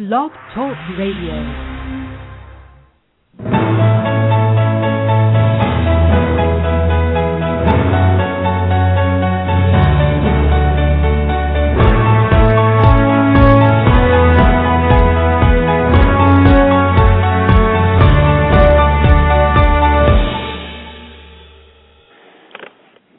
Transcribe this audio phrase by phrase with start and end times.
[0.00, 1.34] Blog Talk Radio.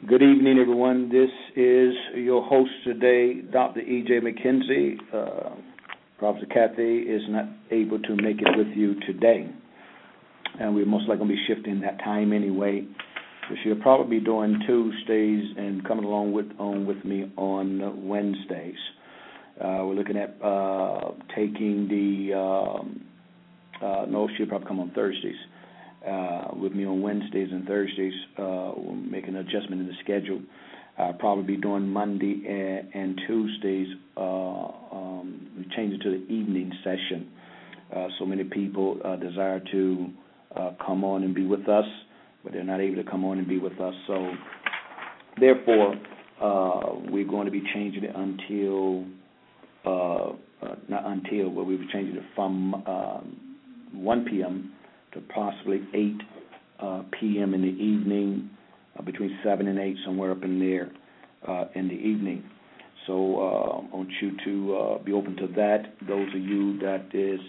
[0.08, 1.08] Good evening, everyone.
[1.10, 3.78] This is your host today, Dr.
[3.78, 4.18] E.J.
[4.18, 4.96] McKenzie.
[5.14, 5.54] Uh,
[6.22, 9.44] Professor Kathy is not able to make it with you today.
[10.60, 12.86] And we're most likely going to be shifting that time anyway.
[13.48, 18.76] So she'll probably be doing Tuesdays and coming along with on with me on Wednesdays.
[19.60, 23.00] Uh, we're looking at uh, taking the um,
[23.82, 25.34] uh, no, she'll probably come on Thursdays
[26.08, 28.14] uh, with me on Wednesdays and Thursdays.
[28.38, 30.40] Uh, we'll make an adjustment in the schedule
[31.02, 32.42] uh, probably be doing Monday
[32.94, 33.88] and, Tuesdays.
[34.16, 37.28] Uh, um, we changed it to the evening session.
[37.94, 40.08] Uh, so many people uh, desire to
[40.56, 41.84] uh, come on and be with us,
[42.44, 43.94] but they're not able to come on and be with us.
[44.06, 44.32] So,
[45.40, 45.94] therefore,
[46.40, 49.04] uh, we're going to be changing it until
[50.88, 53.56] not until, but we'll be changing it from um,
[53.92, 54.72] 1 p.m.
[55.12, 56.12] to possibly 8
[56.80, 57.54] uh, p.m.
[57.54, 58.50] in the evening
[59.04, 60.90] between seven and eight, somewhere up in there
[61.46, 62.44] uh, in the evening.
[63.06, 65.94] So uh, I want you to uh, be open to that.
[66.06, 67.40] Those of you that is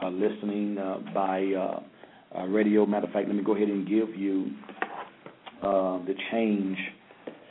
[0.00, 1.80] uh, listening uh, by uh,
[2.38, 4.52] uh, radio, matter of fact, let me go ahead and give you
[5.62, 6.78] uh, the change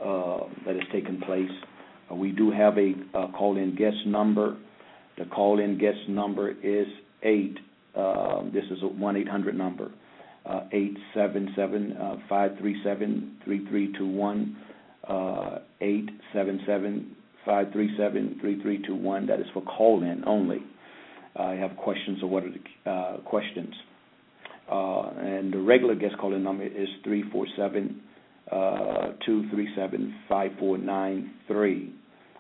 [0.04, 1.52] uh, that has taken place.
[2.10, 4.58] Uh, we do have a uh, call-in guest number.
[5.18, 6.88] The call-in guest number is
[7.24, 7.58] eight.
[7.96, 9.92] Uh, this is a one eight hundred number.
[10.44, 14.58] Uh, eight seven seven uh, five three seven three three two one
[15.08, 19.28] uh, eight seven seven five three seven three three two one.
[19.28, 20.58] That is for call in only.
[21.36, 23.74] I have questions or what are the questions?
[24.68, 28.02] and the regular guest call in number is three four seven
[29.24, 31.94] two three seven five four nine three.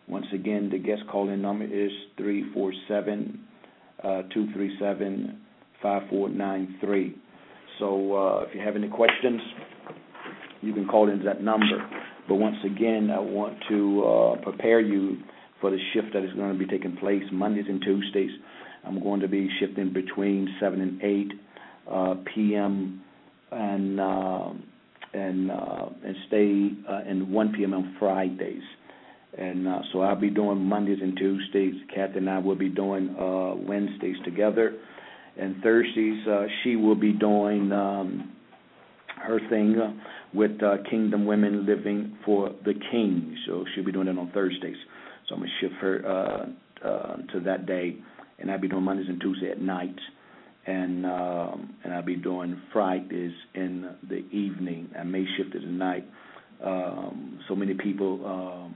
[0.08, 3.42] Once again, the guest call in number is three four seven
[4.34, 5.40] two three seven
[5.84, 7.16] five four nine three.
[7.81, 9.42] So uh, if you have any questions,
[10.62, 11.66] you can call into that number.
[12.30, 15.18] But once again, I want to uh, prepare you
[15.59, 18.30] for the shift that is going to be taking place Mondays and Tuesdays.
[18.86, 21.31] I'm going to be shifting between 7 and 8
[21.92, 23.02] uh, p.m.
[23.52, 24.50] and uh,
[25.13, 27.74] and uh, and stay uh, in 1 p.m.
[27.74, 28.62] on Fridays.
[29.38, 31.74] And uh, so I'll be doing Mondays and Tuesdays.
[31.94, 34.75] Kathy and I will be doing uh, Wednesdays together
[35.38, 38.31] and Thursdays uh, she will be doing um,
[39.22, 39.94] her thing uh,
[40.34, 43.36] with uh, Kingdom Women Living for the King.
[43.47, 44.75] So she'll be doing it on Thursdays.
[45.28, 47.97] So I'm gonna shift her uh, uh, to that day,
[48.40, 49.96] and I'll be doing Mondays and Tuesdays at night,
[50.66, 54.90] and um, and I'll be doing Fridays in the evening.
[54.98, 56.06] I may shift it at night.
[56.63, 58.72] Um, so many people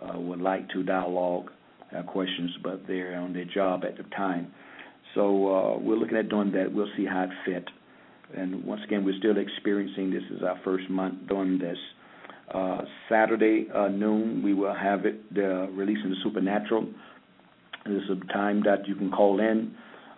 [0.00, 1.50] uh, uh, would like to dialogue,
[1.90, 4.52] have questions, but they're on their job at the time.
[5.16, 6.72] So uh, we're looking at doing that.
[6.72, 7.64] We'll see how it fit.
[8.36, 10.22] And once again, we're still experiencing this.
[10.30, 11.78] is our first month doing this.
[12.52, 16.86] Uh, Saturday uh, noon, we will have it the releasing the supernatural.
[17.86, 19.74] This is a time that you can call in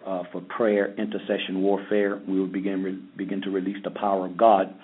[0.07, 2.21] uh, for prayer, intercession, warfare.
[2.29, 4.75] We will begin re- begin to release the power of God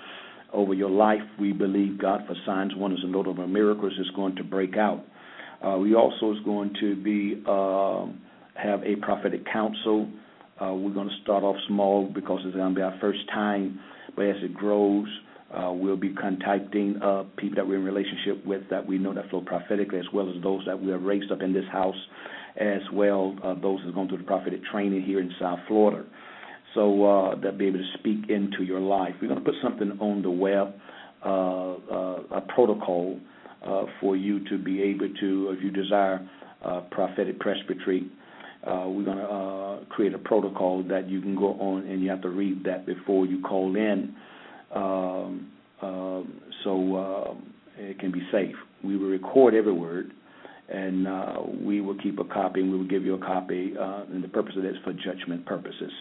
[0.53, 1.23] over your life.
[1.41, 5.05] We believe God for signs, wonders, and notable miracles is going to break out.
[5.63, 8.21] Uh, we also is going to be um,
[8.55, 10.09] have a prophetic council.
[10.61, 13.81] Uh, we're going to start off small because it's going to be our first time,
[14.15, 15.09] but as it grows,
[15.53, 19.29] uh, we'll be contacting uh, people that we're in relationship with that we know that
[19.31, 21.97] flow prophetically, as well as those that we have raised up in this house,
[22.57, 26.05] as well uh, those that are going through the prophetic training here in South Florida.
[26.75, 29.15] So uh, they'll be able to speak into your life.
[29.21, 30.75] We're going to put something on the web,
[31.25, 33.19] uh, uh, a protocol
[33.65, 36.27] uh, for you to be able to, if you desire,
[36.91, 38.11] prophetic presbytery
[38.67, 42.11] uh, we're going to uh, create a protocol that you can go on and you
[42.11, 44.15] have to read that before you call in
[44.75, 45.51] um,
[45.83, 46.21] uh,
[46.65, 47.37] so
[47.77, 48.55] it can be safe.
[48.83, 50.13] We will record every word
[50.69, 54.05] and uh, we will keep a copy and we will give you a copy uh,
[54.11, 55.93] and the purpose of that is for judgment purposes.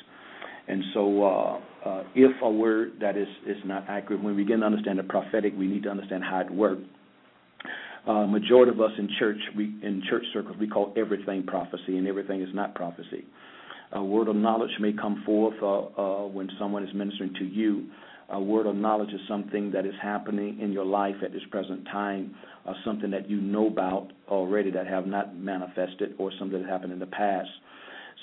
[0.65, 4.61] And so, uh, uh, if a word that is, is not accurate, when we begin
[4.61, 6.83] to understand the prophetic, we need to understand how it works
[8.07, 12.07] uh, majority of us in church, we in church circles, we call everything prophecy, and
[12.07, 13.25] everything is not prophecy.
[13.94, 17.88] A word of knowledge may come forth uh, uh, when someone is ministering to you.
[18.29, 21.85] A word of knowledge is something that is happening in your life at this present
[21.85, 22.35] time,
[22.65, 26.91] or something that you know about already that have not manifested, or something that happened
[26.91, 27.50] in the past.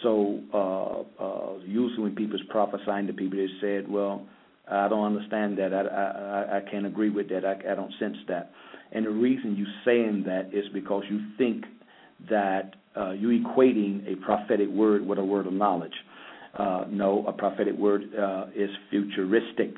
[0.03, 4.27] So uh, uh, usually when people's prophesying to people, they said, "Well,
[4.71, 5.73] I don't understand that.
[5.73, 7.45] I I, I can't agree with that.
[7.45, 8.51] I, I don't sense that."
[8.93, 11.65] And the reason you saying that is because you think
[12.29, 15.95] that uh, you're equating a prophetic word with a word of knowledge.
[16.59, 19.75] Uh, no, a prophetic word uh, is futuristic,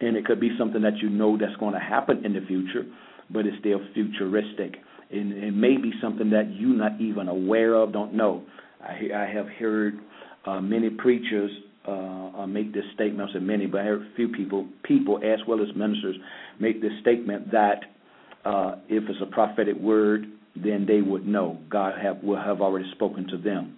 [0.00, 2.84] and it could be something that you know that's going to happen in the future,
[3.30, 4.76] but it's still futuristic.
[5.10, 8.44] And it may be something that you're not even aware of, don't know.
[8.80, 9.98] I, I have heard
[10.46, 11.50] uh, many preachers
[11.86, 13.30] uh, uh, make this statement.
[13.30, 16.16] I said many, but I heard a few people, people as well as ministers,
[16.60, 17.80] make this statement that
[18.46, 21.58] uh, if it's a prophetic word, then they would know.
[21.68, 23.76] God have will have already spoken to them.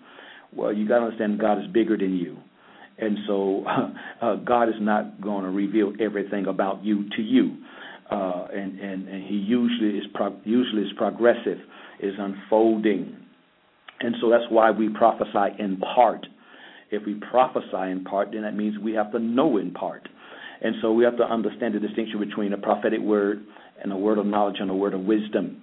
[0.55, 2.37] Well, you got to understand God is bigger than you,
[2.99, 3.65] and so
[4.23, 7.57] uh, God is not going to reveal everything about you to you.
[8.11, 11.59] Uh, and, and and He usually is pro- usually is progressive,
[12.01, 13.17] is unfolding,
[14.01, 16.27] and so that's why we prophesy in part.
[16.91, 20.09] If we prophesy in part, then that means we have to know in part.
[20.61, 23.45] And so we have to understand the distinction between a prophetic word
[23.83, 25.63] and a word of knowledge and a word of wisdom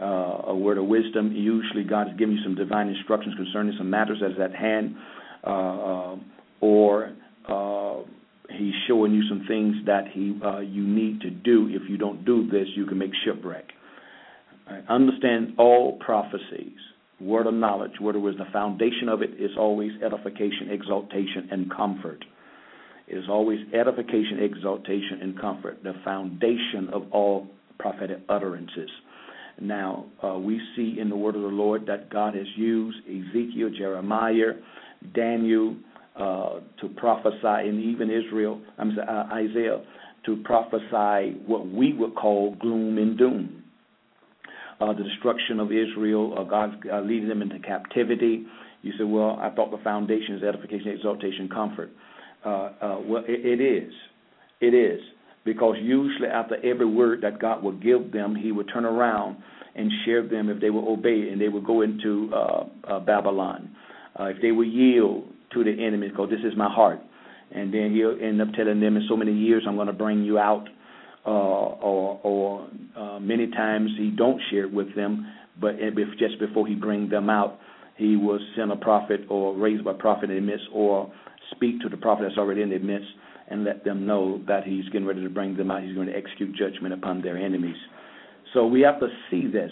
[0.00, 1.32] uh, a word of wisdom.
[1.32, 4.96] Usually, God is giving you some divine instructions concerning some matters that is at hand,
[5.44, 6.16] uh, uh,
[6.60, 7.12] or
[7.48, 8.02] uh,
[8.50, 11.68] He's showing you some things that He uh, you need to do.
[11.70, 13.66] If you don't do this, you can make shipwreck.
[14.68, 14.84] Right.
[14.88, 16.76] Understand all prophecies.
[17.20, 18.46] Word of knowledge, word of wisdom.
[18.46, 22.24] The foundation of it is always edification, exaltation, and comfort.
[23.06, 25.82] Is always edification, exaltation, and comfort.
[25.82, 27.48] The foundation of all
[27.78, 28.88] prophetic utterances.
[29.60, 33.70] Now, uh, we see in the word of the Lord that God has used Ezekiel,
[33.76, 34.54] Jeremiah,
[35.14, 35.76] Daniel
[36.16, 39.82] uh, to prophesy, and even Israel, I'm sorry, uh, Isaiah,
[40.26, 43.64] to prophesy what we would call gloom and doom.
[44.80, 48.44] Uh, the destruction of Israel, uh, God uh, leading them into captivity.
[48.82, 51.90] You say, well, I thought the foundation is edification, exaltation, comfort.
[52.44, 53.92] Well, it, it is.
[54.60, 55.00] It is
[55.44, 59.36] because usually after every word that God would give them, He would turn around
[59.74, 63.74] and share them if they would obey, and they would go into uh, uh, Babylon.
[64.18, 67.00] Uh, if they would yield to the enemy, because this is my heart,
[67.52, 70.22] and then He'll end up telling them, in so many years, I'm going to bring
[70.22, 70.66] you out.
[71.26, 75.26] Uh, or, or uh, many times He don't share it with them,
[75.58, 75.76] but
[76.18, 77.58] just before He brings them out,
[77.96, 81.12] He will send a prophet or raise a prophet in the midst, or
[81.52, 83.08] speak to the prophet that's already in the midst
[83.48, 85.82] and let them know that he's getting ready to bring them out.
[85.82, 87.76] He's going to execute judgment upon their enemies.
[88.52, 89.70] So we have to see this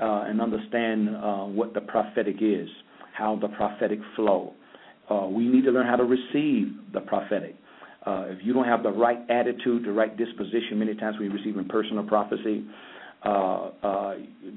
[0.00, 2.68] uh, and understand uh, what the prophetic is,
[3.12, 4.54] how the prophetic flow.
[5.08, 7.54] Uh, we need to learn how to receive the prophetic.
[8.04, 11.56] Uh, if you don't have the right attitude, the right disposition, many times we receive
[11.56, 12.64] in personal prophecy,
[13.24, 14.14] uh, uh,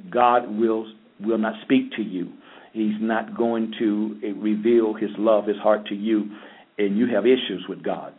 [0.09, 0.91] God will
[1.21, 2.31] will not speak to you.
[2.73, 6.29] He's not going to reveal His love, His heart to you,
[6.77, 8.13] and you have issues with God.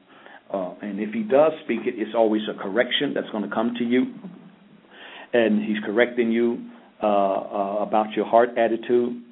[0.53, 3.75] Uh, and if he does speak it, it's always a correction that's going to come
[3.79, 4.07] to you.
[5.33, 6.59] And he's correcting you
[7.03, 9.23] uh, uh, about your heart attitude.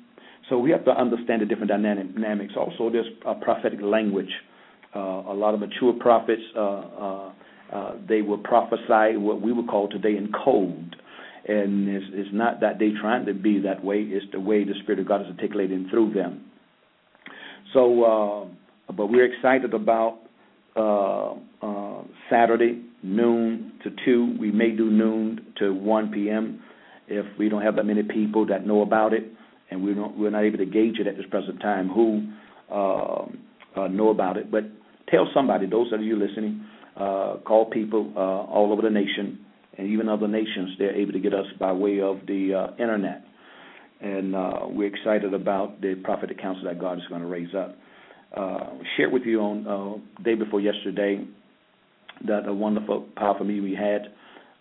[0.48, 2.54] So we have to understand the different dynamics.
[2.56, 4.30] Also, there's a prophetic language.
[4.94, 7.30] Uh, a lot of mature prophets, uh,
[7.72, 10.96] uh, they will prophesy what we would call today in code.
[11.48, 14.74] And it's, it's not that they're trying to be that way, it's the way the
[14.82, 16.44] Spirit of God is articulating through them.
[17.72, 18.50] So,
[18.96, 20.18] but we're excited about
[20.76, 24.36] uh, uh, Saturday noon to two.
[24.38, 26.62] We may do noon to one p.m.
[27.06, 29.24] if we don't have that many people that know about it,
[29.70, 32.26] and we don't we're not able to gauge it at this present time who
[32.70, 33.24] uh,
[33.76, 34.50] uh, know about it.
[34.50, 34.64] But
[35.10, 35.66] tell somebody.
[35.66, 36.64] Those of you listening,
[36.96, 39.44] uh, call people uh, all over the nation
[39.78, 40.70] and even other nations.
[40.78, 43.24] They're able to get us by way of the uh, internet,
[44.00, 47.76] and uh, we're excited about the prophetic council that God is going to raise up
[48.36, 51.24] uh, shared with you on uh, day before yesterday
[52.26, 54.12] that a wonderful, powerful meeting we had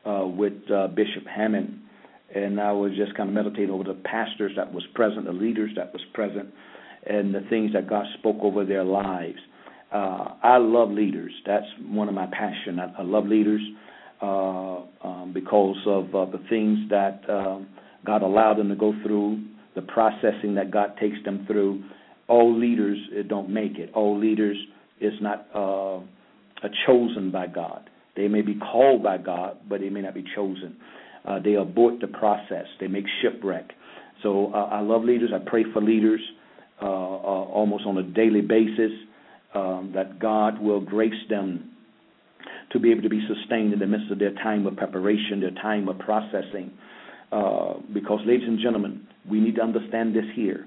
[0.10, 1.82] uh, with uh, Bishop Hamon,
[2.34, 5.72] and I was just kind of meditating over the pastors that was present, the leaders
[5.76, 6.50] that was present,
[7.06, 9.40] and the things that God spoke over their lives.
[9.92, 11.32] Uh, I love leaders.
[11.46, 12.80] That's one of my passion.
[12.80, 13.62] I, I love leaders
[14.22, 17.60] um, because of uh, the things that uh,
[18.06, 19.44] God allowed them to go through,
[19.76, 21.84] the processing that God takes them through,
[22.28, 23.92] all leaders uh, don't make it.
[23.94, 24.58] All leaders
[25.00, 26.00] is not uh,
[26.86, 27.90] chosen by God.
[28.16, 30.76] They may be called by God, but they may not be chosen.
[31.24, 32.66] Uh, they abort the process.
[32.80, 33.72] They make shipwreck.
[34.24, 35.30] So uh, I love leaders.
[35.34, 36.22] I pray for leaders
[36.82, 38.92] uh, uh, almost on a daily basis
[39.54, 41.72] um, that God will grace them
[42.78, 45.52] to be able to be sustained in the midst of their time of preparation, their
[45.52, 46.72] time of processing.
[47.32, 50.66] Uh, because, ladies and gentlemen, we need to understand this here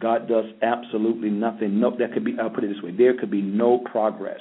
[0.00, 1.78] God does absolutely nothing.
[1.78, 2.34] No, that could be.
[2.40, 4.40] I'll put it this way: there could be no progress,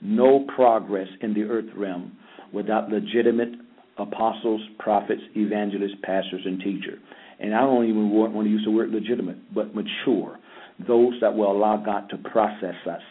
[0.00, 2.16] no progress in the earth realm
[2.52, 3.50] without legitimate
[3.98, 6.98] apostles, prophets, evangelists, pastors, and teachers.
[7.38, 10.38] And I don't even want, want to use the word legitimate, but mature.
[10.86, 13.02] Those that will allow God to process us.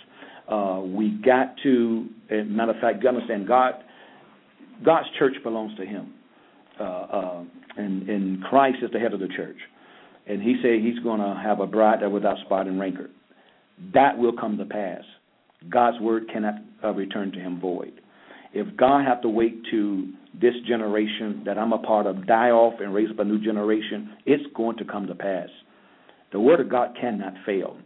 [0.51, 3.75] Uh, we got to, matter of fact, understand, God,
[4.83, 6.13] God's church belongs to Him,
[6.79, 7.43] uh, uh,
[7.77, 9.55] and, Christ is the head of the church.
[10.27, 13.07] And He said He's going to have a bride that without spot and wrinkle.
[13.93, 15.03] That will come to pass.
[15.69, 16.55] God's word cannot
[16.95, 18.01] return to Him void.
[18.53, 22.81] If God have to wait to this generation that I'm a part of die off
[22.81, 25.47] and raise up a new generation, it's going to come to pass.
[26.33, 27.77] The word of God cannot fail.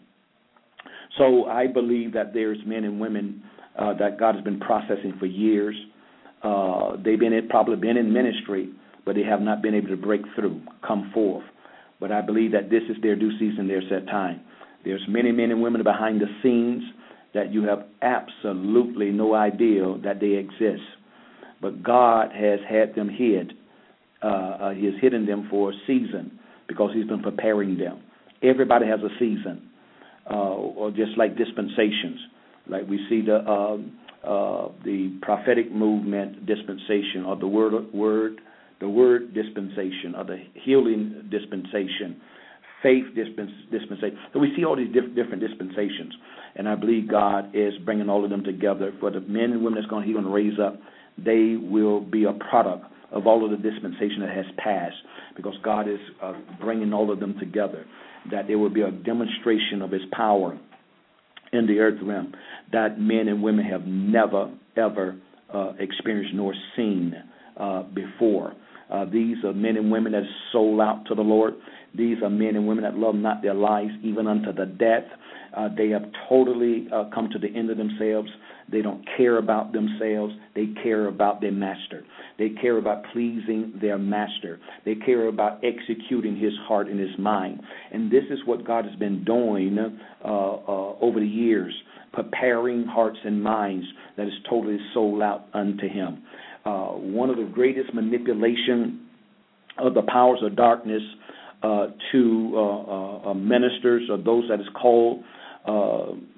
[1.18, 3.44] So I believe that there's men and women
[3.78, 5.76] uh, that God has been processing for years.
[6.44, 8.70] Uh, they've been in, probably been in ministry,
[9.06, 11.44] but they have not been able to break through, come forth.
[12.00, 14.42] But I believe that this is their due season, their set time.
[14.84, 16.84] There's many men and women behind the scenes
[17.34, 20.84] that you have absolutely no idea that they exist.
[21.62, 23.54] But God has had them hid.
[24.22, 28.02] Uh, uh, he has hidden them for a season because He's been preparing them.
[28.44, 29.65] Everybody has a season
[30.30, 32.20] uh, or just like dispensations.
[32.68, 33.78] Like we see the uh,
[34.28, 38.42] uh, the prophetic movement dispensation, or the word word
[38.80, 42.20] the word dispensation, or the healing dispensation,
[42.82, 44.18] faith dispensation.
[44.34, 46.14] So we see all these diff- different dispensations,
[46.56, 49.76] and I believe God is bringing all of them together for the men and women
[49.76, 50.80] that's going He's going to raise up.
[51.18, 54.98] They will be a product of all of the dispensation that has passed,
[55.38, 57.86] because God is uh, bringing all of them together
[58.32, 60.58] that there will be a demonstration of his power
[61.54, 62.34] in the earth realm
[62.72, 65.16] that men and women have never, ever
[65.54, 67.14] uh, experienced nor seen
[67.58, 68.54] uh, before.
[68.90, 71.54] Uh, these are men and women that sold out to the Lord.
[71.96, 75.06] These are men and women that love not their lives even unto the death.
[75.56, 78.30] Uh, they have totally uh, come to the end of themselves.
[78.72, 80.34] They don't care about themselves.
[80.56, 82.04] They care about their master.
[82.40, 84.60] They care about pleasing their master.
[84.86, 87.62] They care about executing his heart and his mind.
[87.92, 91.74] And this is what God has been doing uh, uh, over the years,
[92.12, 93.86] preparing hearts and minds
[94.18, 96.24] that is totally sold out unto him.
[96.66, 99.08] Uh, one of the greatest manipulation
[99.78, 101.04] of the powers of darkness
[101.62, 105.24] uh, to uh, uh, ministers or those that is called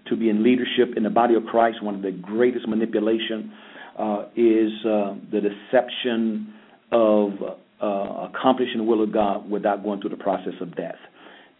[0.09, 3.51] to be in leadership in the body of Christ, one of the greatest manipulation
[3.97, 6.53] uh, is uh, the deception
[6.91, 7.31] of
[7.81, 10.97] uh, accomplishing the will of God without going through the process of death.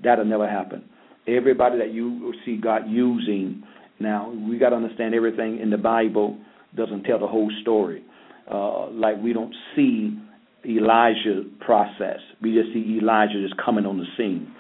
[0.04, 0.84] That'll never happen.
[1.28, 3.64] Everybody that you see God using
[4.00, 6.38] now, we got to understand everything in the Bible
[6.76, 8.04] doesn't tell the whole story.
[8.50, 10.18] Uh, like we don't see
[10.66, 12.20] Elijah process.
[12.42, 14.54] We just see Elijah just coming on the scene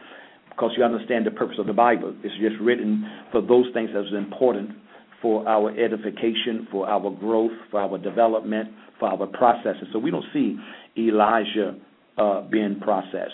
[0.58, 2.16] because you understand the purpose of the Bible.
[2.24, 4.72] It's just written for those things that is important
[5.22, 9.88] for our edification, for our growth, for our development, for our processes.
[9.94, 10.58] So we don't see
[10.98, 11.76] Elijah
[12.18, 13.32] uh, being processed,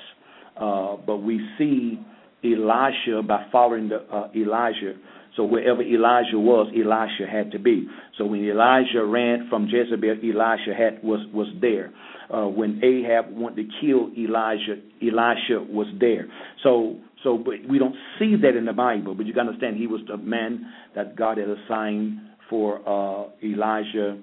[0.59, 1.97] uh, but we see
[2.43, 4.95] Elisha by following the, uh, Elijah.
[5.37, 7.87] So wherever Elijah was, Elisha had to be.
[8.17, 11.91] So when Elijah ran from Jezebel, Elisha had was was there.
[12.29, 16.27] Uh, when Ahab wanted to kill Elijah, Elisha was there.
[16.63, 19.15] So so, but we don't see that in the Bible.
[19.15, 23.29] But you got to understand, he was the man that God had assigned for uh,
[23.43, 24.17] Elijah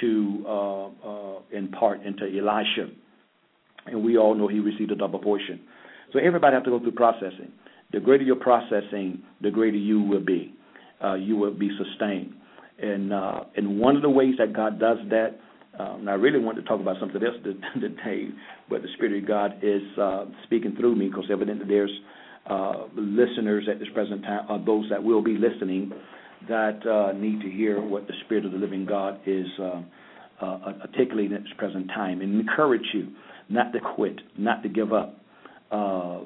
[0.00, 2.90] to uh, uh, impart into Elisha,
[3.86, 5.60] and we all know he received a double portion.
[6.12, 7.52] So everybody have to go through processing.
[7.92, 10.54] The greater your processing, the greater you will be.
[11.02, 12.34] Uh, you will be sustained.
[12.80, 15.38] And uh, and one of the ways that God does that,
[15.78, 17.36] um, I really want to talk about something else
[17.80, 18.28] today,
[18.68, 21.90] but the Spirit of God is uh, speaking through me because evidently there's
[22.96, 25.92] listeners at this present time, or those that will be listening,
[26.48, 29.82] that uh, need to hear what the Spirit of the living God is uh,
[30.40, 33.08] uh, articulating at this present time, and encourage you
[33.48, 35.16] not to quit, not to give up.
[35.70, 36.20] Uh,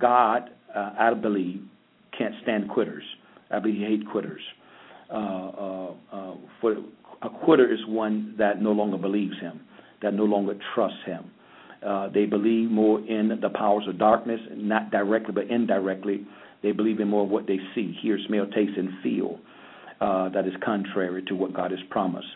[0.00, 1.62] God, I believe,
[2.16, 3.04] can't stand quitters.
[3.50, 4.42] I believe He hates quitters.
[6.60, 6.76] for
[7.22, 9.60] a quitter is one that no longer believes Him,
[10.02, 11.30] that no longer trusts Him.
[11.84, 16.26] Uh, they believe more in the powers of darkness, not directly but indirectly.
[16.62, 19.38] They believe in more of what they see, hear, smell, taste, and feel
[20.00, 22.28] uh, that is contrary to what God has promised.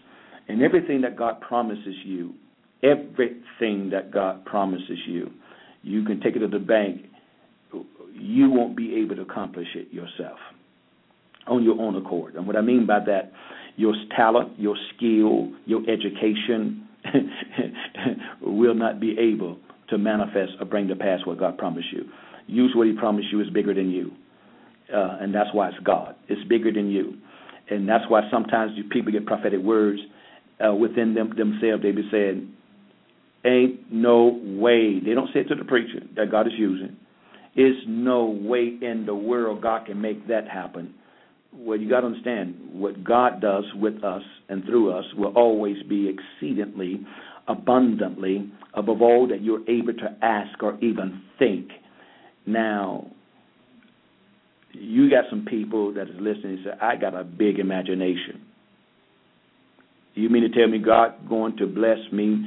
[0.48, 2.34] And everything that God promises you,
[2.82, 5.30] everything that God promises you,
[5.82, 7.06] you can take it to the bank.
[8.12, 10.38] You won't be able to accomplish it yourself
[11.46, 12.34] on your own accord.
[12.34, 13.32] And what I mean by that,
[13.76, 16.86] your talent, your skill, your education,
[18.42, 22.04] will not be able to manifest or bring to pass what God promised you.
[22.46, 24.12] use what He promised you is bigger than you,
[24.94, 26.14] uh, and that's why it's God.
[26.28, 27.14] It's bigger than you,
[27.68, 30.00] and that's why sometimes you, people get prophetic words
[30.64, 31.82] uh, within them themselves.
[31.82, 32.52] They be saying,
[33.44, 36.96] "Ain't no way." They don't say it to the preacher that God is using.
[37.56, 40.94] It's no way in the world God can make that happen.
[41.52, 45.82] Well, you got to understand what God does with us and through us will always
[45.88, 47.04] be exceedingly
[47.48, 51.68] abundantly above all that you're able to ask or even think.
[52.46, 53.10] Now,
[54.72, 58.42] you got some people that is listening and say, I got a big imagination.
[60.14, 62.44] You mean to tell me God going to bless me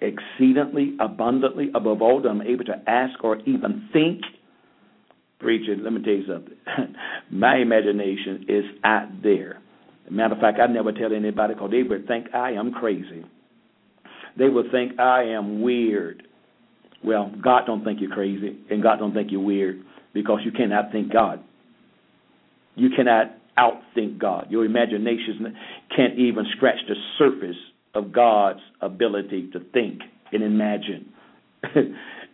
[0.00, 4.22] exceedingly abundantly above all that I'm able to ask or even think?
[5.38, 6.56] Preacher, let me tell you something.
[7.30, 9.60] My imagination is out there.
[10.10, 13.24] Matter of fact, I never tell anybody because they would think I am crazy.
[14.38, 16.22] They would think I am weird.
[17.04, 19.82] Well, God don't think you're crazy, and God don't think you're weird
[20.14, 21.42] because you cannot think God.
[22.74, 24.46] You cannot outthink God.
[24.50, 25.56] Your imagination
[25.94, 27.56] can't even scratch the surface
[27.94, 30.00] of God's ability to think
[30.32, 31.12] and imagine.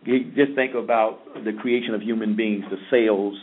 [0.05, 3.35] just think about the creation of human beings, the cells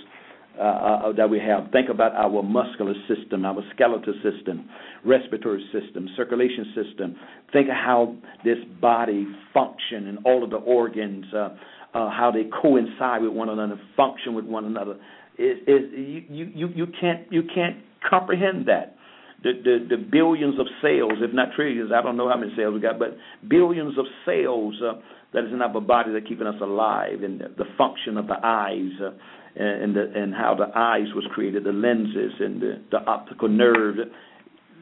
[0.58, 1.70] uh, uh, that we have.
[1.72, 4.68] Think about our muscular system, our skeletal system,
[5.04, 7.16] respiratory system, circulation system.
[7.52, 11.50] Think of how this body function and all of the organs, uh,
[11.94, 14.96] uh, how they coincide with one another, function with one another.
[15.38, 17.76] It, it, you, you, you can't you can't
[18.08, 18.96] comprehend that.
[19.42, 22.74] The, the, the billions of cells, if not trillions, I don't know how many cells
[22.74, 23.16] we got, but
[23.48, 25.00] billions of cells uh,
[25.32, 28.26] that is in our body that are keeping us alive, and the, the function of
[28.26, 29.10] the eyes, uh,
[29.56, 33.96] and the, and how the eyes was created, the lenses and the, the optical nerve.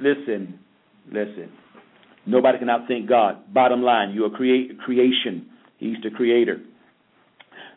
[0.01, 0.59] Listen,
[1.07, 1.51] listen.
[2.27, 3.55] Nobody can outthink God.
[3.55, 5.49] Bottom line, you are create, creation.
[5.79, 6.61] He's the creator.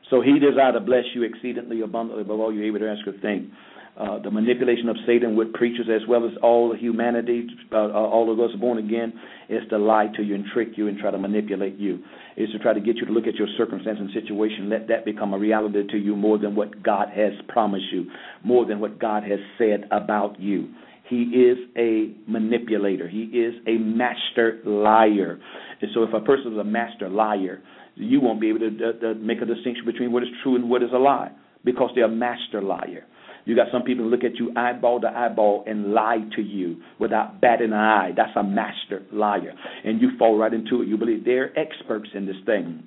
[0.09, 3.13] So he desires to bless you exceedingly abundantly above all you're able to ask or
[3.21, 3.49] think.
[3.97, 8.31] Uh, the manipulation of Satan with preachers as well as all humanity, uh, uh, all
[8.31, 9.11] of us born again,
[9.49, 11.99] is to lie to you and trick you and try to manipulate you.
[12.37, 15.03] Is to try to get you to look at your circumstance and situation, let that
[15.03, 18.09] become a reality to you more than what God has promised you,
[18.43, 20.69] more than what God has said about you.
[21.09, 23.09] He is a manipulator.
[23.09, 25.37] He is a master liar.
[25.81, 27.61] And so, if a person is a master liar,
[27.95, 30.89] you won't be able to make a distinction between what is true and what is
[30.93, 31.31] a lie
[31.65, 33.05] because they're a master liar.
[33.45, 37.41] You got some people look at you eyeball to eyeball and lie to you without
[37.41, 38.11] batting an eye.
[38.15, 39.53] That's a master liar.
[39.83, 40.87] And you fall right into it.
[40.87, 42.83] You believe they're experts in this thing.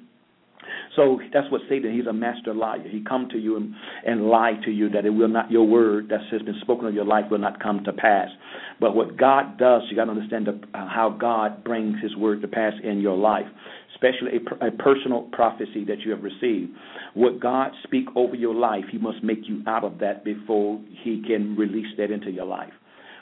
[0.97, 1.93] So that's what Satan.
[1.95, 2.85] He's a master liar.
[2.89, 3.75] He come to you and,
[4.07, 6.95] and lie to you that it will not your word that has been spoken of
[6.95, 8.29] your life will not come to pass.
[8.81, 12.43] But what God does, you got to understand the, uh, how God brings His word
[12.43, 13.47] to pass in your life
[14.05, 16.73] especially a, a, personal prophecy that you have received.
[17.15, 21.23] What God speak over your life, He must make you out of that before He
[21.27, 22.73] can release that into your life.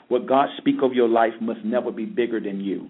[0.09, 2.89] What God speak over your life must never be bigger than you.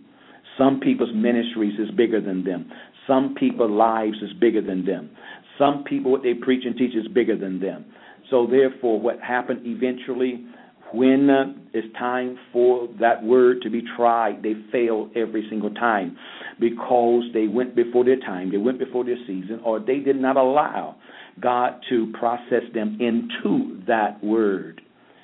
[0.58, 2.72] Some people's ministries is bigger than them.
[3.08, 5.10] Some people's lives is bigger than them.
[5.58, 7.86] Some people what they preach and teach is bigger than them.
[8.30, 10.46] So therefore, what happened eventually
[10.94, 16.16] when uh, it's time for that word to be tried, they fail every single time
[16.60, 20.38] because they went before their time, they went before their season, or they did not
[20.38, 20.96] allow
[21.42, 24.82] God to process them into that word.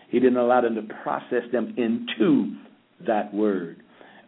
[0.09, 2.55] He didn't allow them to process them into
[3.05, 3.83] that word.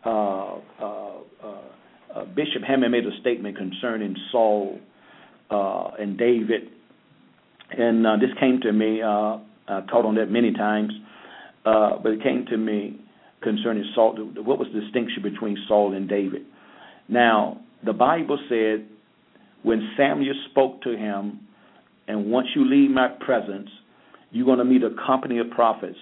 [0.06, 1.62] Uh, uh, uh,
[2.16, 4.80] uh Bishop Hamon made a statement concerning Saul
[5.50, 6.70] uh, and David,
[7.72, 9.02] and this came to me.
[9.02, 9.40] I
[9.90, 10.92] taught on that many times.
[11.66, 13.00] Uh, but it came to me
[13.42, 14.16] concerning Saul.
[14.36, 16.46] What was the distinction between Saul and David?
[17.08, 18.88] Now, the Bible said
[19.64, 21.42] when Samuel spoke to him,
[22.08, 23.70] and once you leave my presence,
[24.32, 25.98] you're going to meet a company of prophets,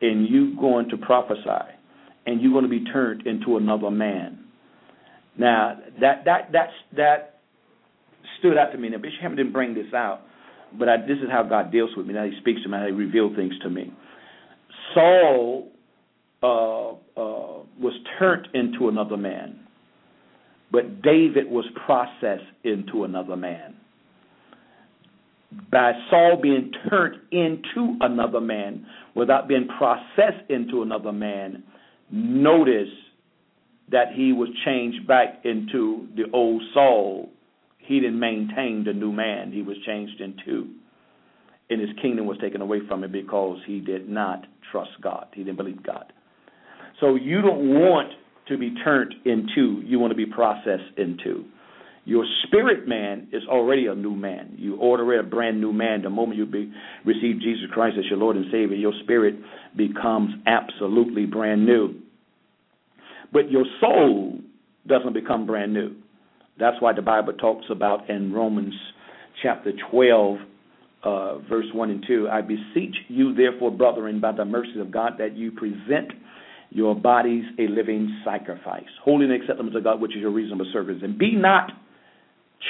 [0.00, 1.68] and you're going to prophesy,
[2.26, 4.44] and you're going to be turned into another man.
[5.36, 7.40] Now, that that that's that
[8.38, 8.88] stood out to me.
[8.88, 10.22] Now, Bishop Hamon didn't bring this out,
[10.78, 12.14] but I, this is how God deals with me.
[12.14, 13.92] Now He speaks to me, how He reveals things to me.
[14.94, 15.68] Saul
[16.42, 19.60] uh, uh, was turned into another man,
[20.70, 23.74] but David was processed into another man.
[25.70, 31.62] By Saul being turned into another man without being processed into another man,
[32.10, 32.88] notice
[33.90, 37.30] that he was changed back into the old Saul.
[37.78, 40.68] He didn't maintain the new man, he was changed into
[41.70, 45.26] and his kingdom was taken away from him because he did not trust God.
[45.34, 46.12] He didn't believe God.
[47.00, 48.12] So you don't want
[48.48, 51.44] to be turned into, you want to be processed into.
[52.04, 54.54] Your spirit man is already a new man.
[54.56, 56.00] You already a brand new man.
[56.02, 56.72] The moment you be,
[57.04, 59.34] receive Jesus Christ as your Lord and Savior, your spirit
[59.76, 61.96] becomes absolutely brand new.
[63.30, 64.38] But your soul
[64.86, 65.96] doesn't become brand new.
[66.58, 68.74] That's why the Bible talks about in Romans
[69.42, 70.38] chapter 12,
[71.04, 75.12] uh, verse 1 and 2 I beseech you, therefore, brethren, by the mercy of God,
[75.18, 76.12] that you present
[76.70, 80.98] your bodies a living sacrifice, holy and acceptable to God, which is your reasonable service.
[81.02, 81.70] And be not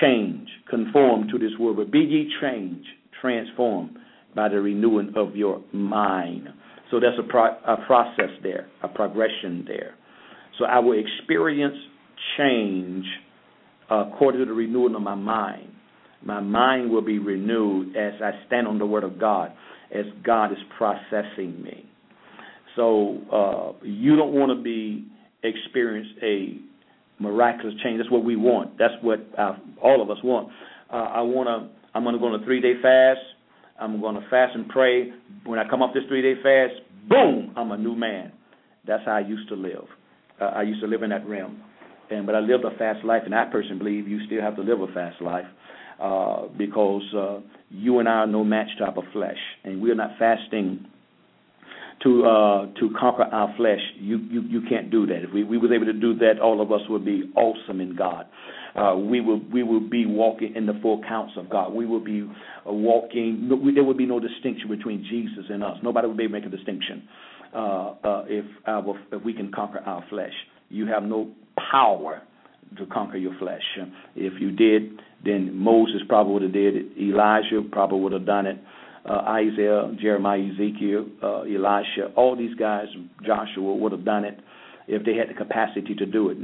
[0.00, 2.86] changed, conformed to this world, but be ye changed,
[3.20, 3.96] transformed
[4.34, 6.48] by the renewing of your mind.
[6.90, 9.94] So that's a, pro- a process there, a progression there.
[10.58, 11.76] So I will experience
[12.36, 13.04] change
[13.90, 15.70] uh, according to the renewing of my mind.
[16.24, 19.52] My mind will be renewed as I stand on the Word of God,
[19.94, 21.88] as God is processing me.
[22.76, 25.06] So uh, you don't want to be
[25.42, 26.58] experience a
[27.20, 27.98] miraculous change.
[27.98, 28.78] That's what we want.
[28.78, 30.48] That's what uh, all of us want.
[30.92, 31.76] Uh, I want to.
[31.94, 33.20] I'm going to go on a three day fast.
[33.80, 35.10] I'm going to fast and pray.
[35.44, 38.32] When I come off this three day fast, boom, I'm a new man.
[38.86, 39.84] That's how I used to live.
[40.40, 41.60] Uh, I used to live in that realm,
[42.10, 44.62] and but I lived a fast life, and I personally believe you still have to
[44.62, 45.46] live a fast life
[45.98, 50.12] because uh, you and I are no match to our flesh, and we are not
[50.18, 50.86] fasting
[52.02, 53.80] to uh, to conquer our flesh.
[53.98, 55.24] You, you you can't do that.
[55.24, 57.96] If we, we was able to do that, all of us would be awesome in
[57.96, 58.26] God.
[58.76, 61.72] Uh, we will we will be walking in the full counts of God.
[61.72, 62.22] We will be
[62.66, 63.50] uh, walking.
[63.62, 65.78] We, there would be no distinction between Jesus and us.
[65.82, 67.08] Nobody would be able to make a distinction
[67.54, 70.34] uh, uh, if our, if we can conquer our flesh.
[70.68, 71.32] You have no
[71.72, 72.22] power
[72.76, 73.62] to conquer your flesh.
[74.14, 76.86] If you did, then Moses probably would have did it.
[77.00, 78.58] Elijah probably would have done it.
[79.08, 82.86] Uh, Isaiah, Jeremiah, Ezekiel, uh, Elisha, all these guys,
[83.24, 84.38] Joshua would have done it
[84.86, 86.36] if they had the capacity to do it.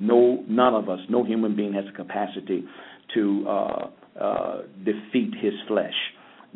[0.00, 2.64] No, none of us, no human being has the capacity
[3.14, 5.94] to uh, uh, defeat his flesh.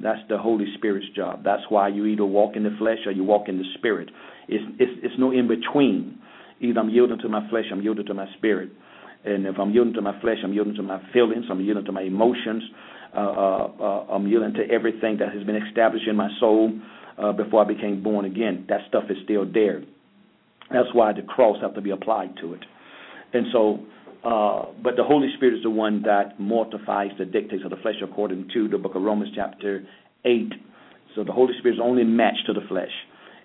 [0.02, 1.44] That's the Holy Spirit's job.
[1.44, 4.10] That's why you either walk in the flesh or you walk in the Spirit.
[4.48, 6.18] It's it's, it's no in between.
[6.60, 8.70] Either I'm yielding to my flesh, I'm yielding to my spirit.
[9.24, 11.92] And if I'm yielding to my flesh, I'm yielding to my feelings, I'm yielding to
[11.92, 12.62] my emotions,
[13.14, 16.72] uh, uh, uh, I'm yielding to everything that has been established in my soul
[17.18, 18.66] uh, before I became born again.
[18.68, 19.82] That stuff is still there.
[20.72, 22.64] That's why the cross have to be applied to it.
[23.34, 23.80] And so,
[24.24, 27.96] uh, but the Holy Spirit is the one that mortifies the dictates of the flesh,
[28.02, 29.84] according to the book of Romans, chapter
[30.24, 30.52] 8.
[31.14, 32.92] So the Holy Spirit is only matched to the flesh.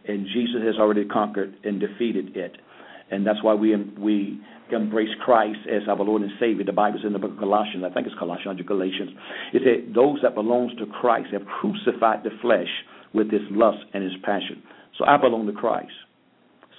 [0.08, 2.56] And Jesus has already conquered and defeated it.
[3.10, 4.40] And that's why we we
[4.72, 6.66] embrace Christ as our Lord and Savior.
[6.66, 9.12] The Bible says in the book of Colossians, I think it's Colossians or Galatians,
[9.54, 12.68] it said, Those that belongs to Christ have crucified the flesh
[13.14, 14.62] with its lust and its passion.
[14.98, 15.92] So I belong to Christ.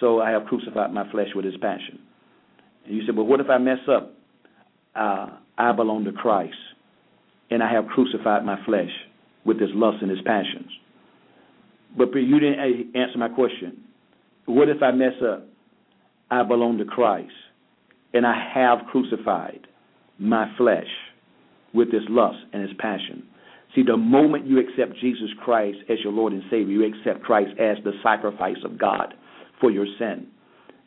[0.01, 1.99] So I have crucified my flesh with its passion.
[2.87, 4.13] And you said, Well, what if I mess up?
[4.95, 6.57] Uh, I belong to Christ,
[7.51, 8.91] and I have crucified my flesh
[9.45, 10.71] with its lust and its passions.
[11.97, 13.85] But you didn't answer my question.
[14.47, 15.47] What if I mess up?
[16.31, 17.33] I belong to Christ,
[18.13, 19.67] and I have crucified
[20.19, 20.87] my flesh
[21.73, 23.25] with its lust and its passion.
[23.75, 27.51] See, the moment you accept Jesus Christ as your Lord and Savior, you accept Christ
[27.59, 29.15] as the sacrifice of God
[29.61, 30.27] for your sin.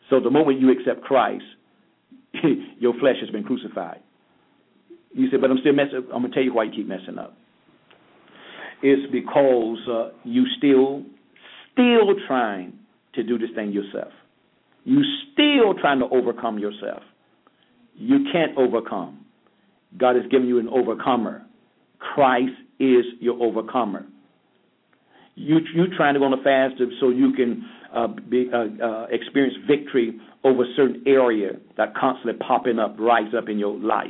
[0.10, 1.46] So the moment you accept Christ,
[2.80, 4.00] your flesh has been crucified.
[5.14, 6.04] You say, but I'm still messing.
[6.14, 7.36] I'm gonna tell you why you keep messing up.
[8.82, 11.04] It's because uh, you still,
[11.74, 12.74] still trying
[13.14, 14.12] to do this thing yourself.
[14.84, 17.04] You still trying to overcome yourself.
[17.96, 19.26] You can't overcome.
[19.98, 21.46] God has given you an overcomer.
[22.00, 24.06] Christ is your overcomer.
[25.36, 27.64] You you trying to go on a fast so you can
[27.94, 33.50] uh, be, uh, uh, experience victory over certain area that constantly popping up, rise up
[33.50, 34.08] in your life,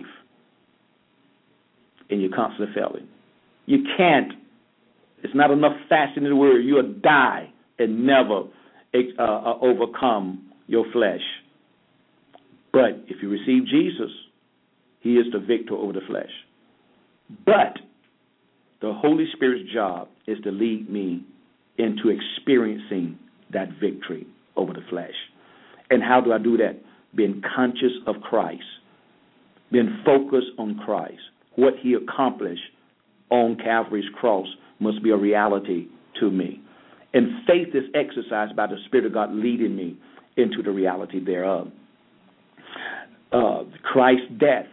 [2.10, 3.08] and you're constantly failing.
[3.66, 4.34] You can't.
[5.24, 6.64] It's not enough fasting in the world.
[6.64, 8.44] You'll die and never
[8.94, 11.22] uh, uh, overcome your flesh.
[12.72, 14.10] But if you receive Jesus,
[15.02, 16.32] He is the victor over the flesh.
[17.46, 17.78] But
[18.82, 21.26] the Holy Spirit's job is to lead me
[21.78, 23.20] into experiencing
[23.52, 25.14] that victory over the flesh.
[25.90, 26.80] And how do I do that?
[27.14, 28.64] Being conscious of Christ,
[29.74, 31.20] being focused on Christ.
[31.58, 32.62] What He accomplished
[33.30, 34.48] on Calvary's cross
[34.80, 35.88] must be a reality
[36.22, 36.62] to me.
[37.14, 39.98] And faith is exercised by the Spirit of God leading me
[40.38, 41.68] into the reality thereof.
[43.32, 44.68] Uh, Christ's death,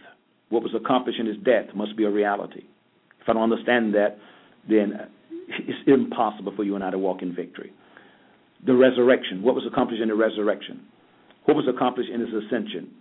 [0.48, 2.64] what was accomplished in his death, must be a reality.
[3.20, 4.18] If I don't understand that,
[4.68, 4.94] then
[5.48, 7.72] it's impossible for you and I to walk in victory.
[8.66, 10.86] The resurrection, what was accomplished in the resurrection?
[11.44, 12.92] What was accomplished in his ascension?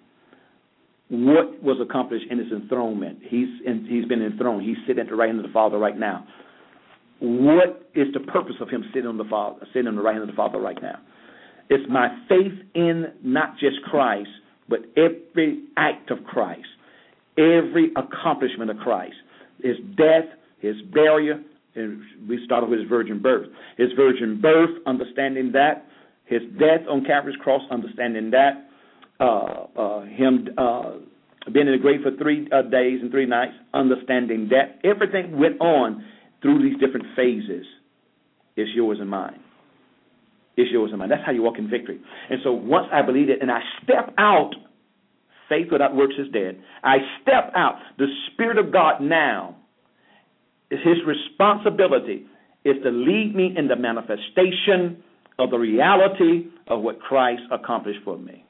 [1.09, 3.19] what was accomplished in his enthronement.
[3.21, 4.63] He's in, he's been enthroned.
[4.63, 6.27] He's sitting at the right hand of the Father right now.
[7.19, 10.23] What is the purpose of him sitting on the Father, sitting on the right hand
[10.23, 10.99] of the Father right now?
[11.69, 14.29] It's my faith in not just Christ,
[14.69, 16.67] but every act of Christ,
[17.37, 19.15] every accomplishment of Christ,
[19.61, 20.25] his death,
[20.59, 21.39] his burial,
[21.75, 23.47] and we started with his virgin birth.
[23.77, 25.85] His virgin birth, understanding that.
[26.25, 28.69] His death on Calvary's cross, understanding that.
[29.19, 30.91] Uh, uh, him uh,
[31.51, 34.79] being in the grave for three uh, days and three nights, understanding that.
[34.87, 36.03] Everything went on
[36.41, 37.65] through these different phases.
[38.55, 39.39] It's yours and mine.
[40.57, 41.09] It's yours and mine.
[41.09, 42.01] That's how you walk in victory.
[42.29, 44.51] And so once I believe it and I step out,
[45.47, 46.59] faith without works is dead.
[46.83, 47.75] I step out.
[47.97, 49.55] The Spirit of God now
[50.71, 52.25] is his responsibility
[52.65, 55.01] is to lead me in the manifestation
[55.39, 58.43] of the reality of what Christ accomplished for me.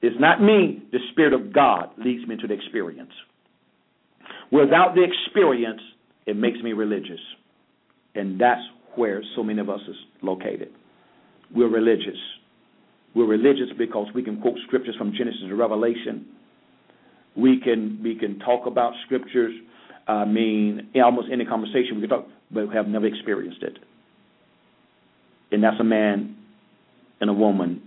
[0.00, 3.10] It's not me, the Spirit of God leads me into the experience.
[4.52, 5.80] Without the experience,
[6.26, 7.20] it makes me religious.
[8.14, 8.60] And that's
[8.96, 10.70] where so many of us is located.
[11.54, 12.18] We're religious.
[13.14, 16.26] We're religious because we can quote scriptures from Genesis to Revelation.
[17.36, 19.52] We can we can talk about scriptures
[20.06, 23.78] I mean, in almost any conversation we can talk, but we have never experienced it.
[25.50, 26.36] And that's a man
[27.20, 27.82] and a woman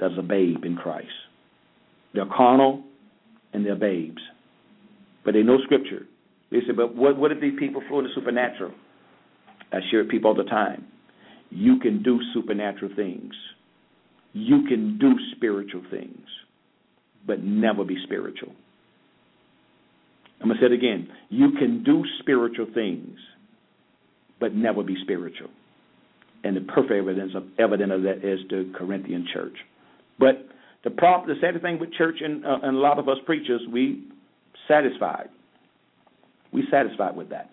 [0.00, 1.08] that's a babe in Christ.
[2.14, 2.82] They're carnal
[3.52, 4.20] and they're babes,
[5.24, 6.06] but they know Scripture.
[6.50, 8.72] They say, but what, what if these people flow in the supernatural?
[9.72, 10.86] I share with people all the time.
[11.50, 13.34] You can do supernatural things.
[14.32, 16.26] You can do spiritual things,
[17.26, 18.52] but never be spiritual.
[20.40, 21.08] I'm going to say it again.
[21.28, 23.18] You can do spiritual things,
[24.40, 25.50] but never be spiritual.
[26.44, 29.54] And the perfect evidence of evidence of that is the Corinthian church.
[30.18, 30.46] But
[30.82, 33.60] the problem, the sad thing with church and, uh, and a lot of us preachers,
[33.70, 34.04] we
[34.66, 35.28] satisfied.
[36.52, 37.50] We satisfied with that.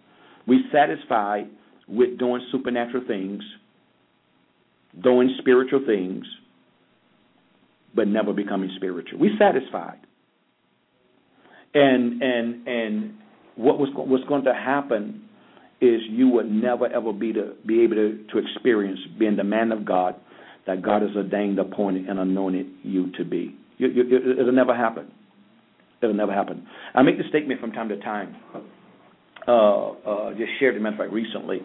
[0.48, 1.48] We satisfied
[1.90, 3.44] with doing supernatural things,
[5.04, 6.26] doing spiritual things,
[7.96, 9.20] but never becoming spiritual.
[9.20, 10.00] We satisfied
[11.74, 13.14] and and and
[13.56, 15.24] what was what's going to happen
[15.82, 19.72] is you would never ever be to be able to, to experience being the man
[19.72, 20.16] of God
[20.68, 23.56] that God has ordained, appointed, and anointed you to be.
[23.78, 25.12] You, you, it'll never happen.
[26.02, 26.68] It'll never happen.
[26.94, 28.36] I make the statement from time to time.
[29.48, 31.62] Uh, uh, just shared, a matter of fact, recently.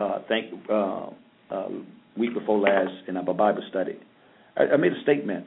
[0.00, 1.06] Uh, think uh,
[1.50, 1.68] uh,
[2.16, 3.98] week before last in our Bible study.
[4.56, 5.46] I, I made a statement.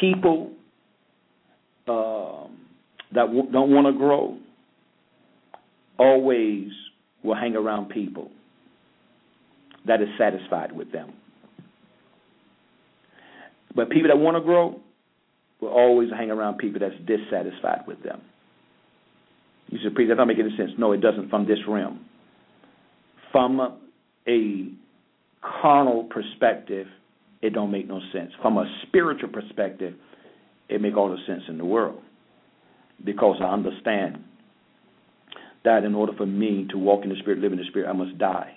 [0.00, 0.50] People
[1.86, 2.58] um,
[3.14, 4.38] that w- don't want to grow
[5.98, 6.68] always
[7.22, 8.30] will hang around people
[9.86, 11.12] that is satisfied with them.
[13.76, 14.80] But people that want to grow
[15.60, 18.20] will always hang around people that's dissatisfied with them.
[19.68, 22.00] You said, "Preacher, that don't make any sense." No, it doesn't from this realm.
[23.32, 23.80] From
[24.28, 24.72] a
[25.62, 26.86] carnal perspective,
[27.40, 28.30] it don't make no sense.
[28.40, 29.94] From a spiritual perspective,
[30.68, 32.00] it make all the sense in the world
[33.04, 34.22] because I understand
[35.64, 37.92] that in order for me to walk in the spirit, live in the spirit, I
[37.92, 38.54] must die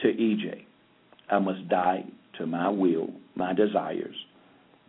[0.00, 0.64] to EJ.
[1.30, 2.04] I must die
[2.38, 4.16] to my will, my desires,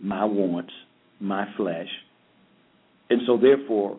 [0.01, 0.71] my wants,
[1.19, 1.87] my flesh.
[3.09, 3.97] And so therefore,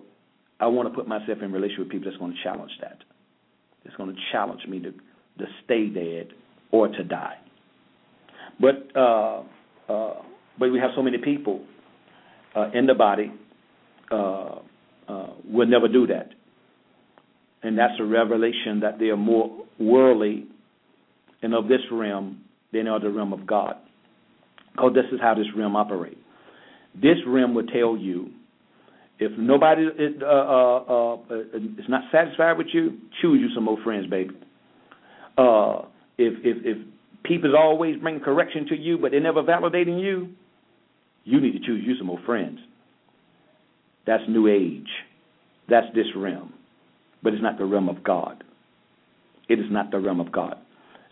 [0.58, 2.98] I want to put myself in relation with people that's going to challenge that.
[3.84, 4.92] That's going to challenge me to
[5.38, 6.28] to stay dead
[6.70, 7.36] or to die.
[8.60, 9.42] But uh,
[9.88, 10.14] uh,
[10.58, 11.64] but we have so many people
[12.54, 13.32] uh, in the body
[14.10, 14.58] uh,
[15.08, 16.30] uh, will never do that.
[17.62, 20.46] And that's a revelation that they are more worldly
[21.42, 23.76] and of this realm than of the realm of God.
[24.72, 26.16] Because this is how this realm operates.
[26.94, 28.30] This realm will tell you
[29.24, 29.86] if nobody
[30.22, 31.16] uh, uh, uh,
[31.78, 34.30] is not satisfied with you, choose you some more friends, baby.
[35.38, 35.82] Uh,
[36.18, 36.78] if if if
[37.24, 40.28] people always bring correction to you, but they're never validating you,
[41.24, 42.58] you need to choose you some more friends.
[44.06, 44.88] That's new age.
[45.68, 46.52] That's this realm.
[47.22, 48.42] But it's not the realm of God.
[49.48, 50.56] It is not the realm of God.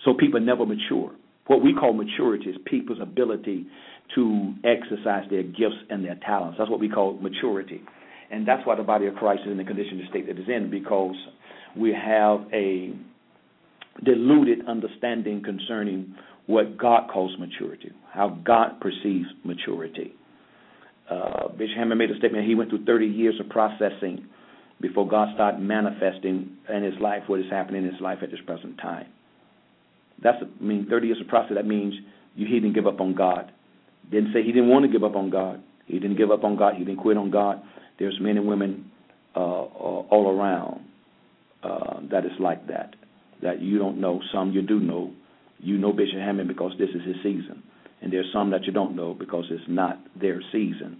[0.04, 1.12] So people never mature.
[1.46, 3.66] What we call maturity is people's ability
[4.14, 6.56] to exercise their gifts and their talents.
[6.58, 7.82] That's what we call maturity.
[8.30, 10.48] And that's why the body of Christ is in the condition, the state that it's
[10.48, 11.16] in, because
[11.76, 12.92] we have a
[14.04, 16.14] diluted understanding concerning
[16.46, 20.14] what God calls maturity, how God perceives maturity.
[21.10, 22.46] Uh, Bishop Hamon made a statement.
[22.46, 24.26] He went through 30 years of processing
[24.80, 28.40] before God started manifesting in his life what is happening in his life at this
[28.46, 29.06] present time.
[30.22, 31.52] That's I mean 30 years of process.
[31.54, 31.94] That means
[32.34, 33.52] you he didn't give up on God,
[34.10, 35.62] Didn't say he didn't want to give up on God.
[35.86, 36.74] He didn't give up on God.
[36.76, 37.62] He didn't quit on God.
[38.00, 38.90] There's men and women
[39.36, 40.80] uh, all around
[41.62, 42.96] uh, that is like that.
[43.42, 44.20] That you don't know.
[44.32, 45.12] Some you do know.
[45.58, 47.62] You know Bishop Hamon because this is his season,
[48.00, 50.98] and there's some that you don't know because it's not their season.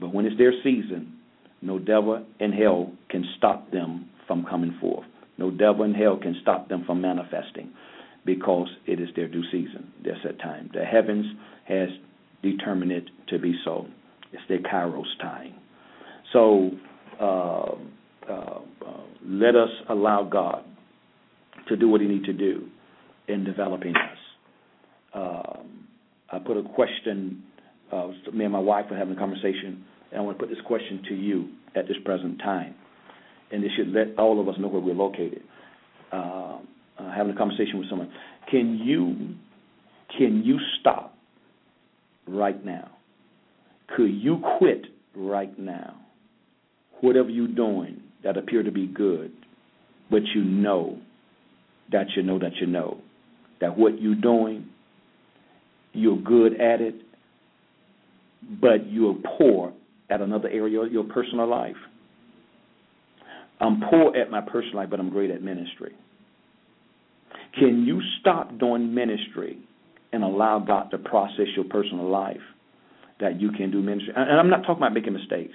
[0.00, 1.18] But when it's their season,
[1.60, 5.04] no devil in hell can stop them from coming forth.
[5.36, 7.72] No devil in hell can stop them from manifesting
[8.24, 10.70] because it is their due season, their set time.
[10.72, 11.26] The heavens
[11.68, 11.90] has
[12.42, 13.86] determined it to be so.
[14.32, 15.54] It's their kairos time.
[16.34, 16.70] So
[17.20, 17.76] uh,
[18.28, 18.60] uh,
[19.24, 20.64] let us allow God
[21.68, 22.66] to do what He needs to do
[23.28, 24.18] in developing us.
[25.14, 25.86] Um,
[26.30, 27.44] I put a question.
[27.92, 30.62] Uh, me and my wife were having a conversation, and I want to put this
[30.66, 32.74] question to you at this present time,
[33.52, 35.42] and this should let all of us know where we're located.
[36.12, 36.58] Uh,
[37.14, 38.12] having a conversation with someone.
[38.50, 39.36] Can you
[40.18, 41.16] can you stop
[42.26, 42.90] right now?
[43.96, 46.03] Could you quit right now?
[47.04, 49.30] Whatever you're doing that appear to be good,
[50.10, 50.98] but you know
[51.92, 52.96] that you know that you know
[53.60, 54.70] that what you're doing,
[55.92, 56.94] you're good at it,
[58.58, 59.74] but you're poor
[60.08, 61.76] at another area of your personal life.
[63.60, 65.94] I'm poor at my personal life, but I'm great at ministry.
[67.58, 69.58] Can you stop doing ministry
[70.10, 72.40] and allow God to process your personal life
[73.20, 74.14] that you can do ministry?
[74.16, 75.52] And I'm not talking about making mistakes.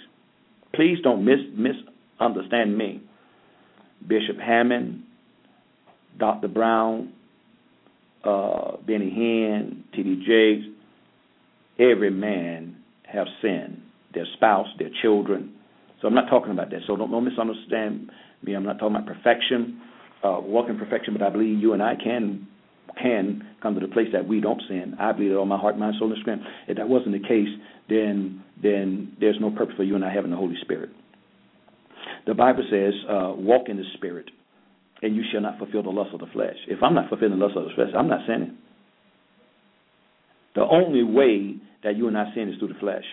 [0.74, 3.02] Please don't mis- misunderstand me.
[4.08, 5.04] Bishop Hamon,
[6.18, 6.48] Dr.
[6.48, 7.14] Brown,
[8.24, 10.24] uh, Benny Hinn, T.D.
[10.26, 10.68] Jakes,
[11.80, 12.78] every man
[13.12, 13.82] have sinned.
[14.14, 15.54] Their spouse, their children.
[16.02, 16.80] So I'm not talking about that.
[16.88, 18.10] So don't, don't misunderstand
[18.44, 18.54] me.
[18.54, 19.82] I'm not talking about perfection
[20.24, 22.48] uh, walk in perfection, but I believe you and I can
[23.02, 24.96] can come to the place that we don't sin.
[25.00, 26.44] I believe it all my heart, mind, soul, and strength.
[26.68, 27.48] If that wasn't the case,
[27.88, 30.90] then then there's no purpose for you and I having the Holy Spirit.
[32.26, 34.30] The Bible says, uh, "Walk in the Spirit,
[35.02, 37.46] and you shall not fulfill the lust of the flesh." If I'm not fulfilling the
[37.46, 38.58] lust of the flesh, I'm not sinning.
[40.56, 43.06] The only way that you and I sin is through the flesh.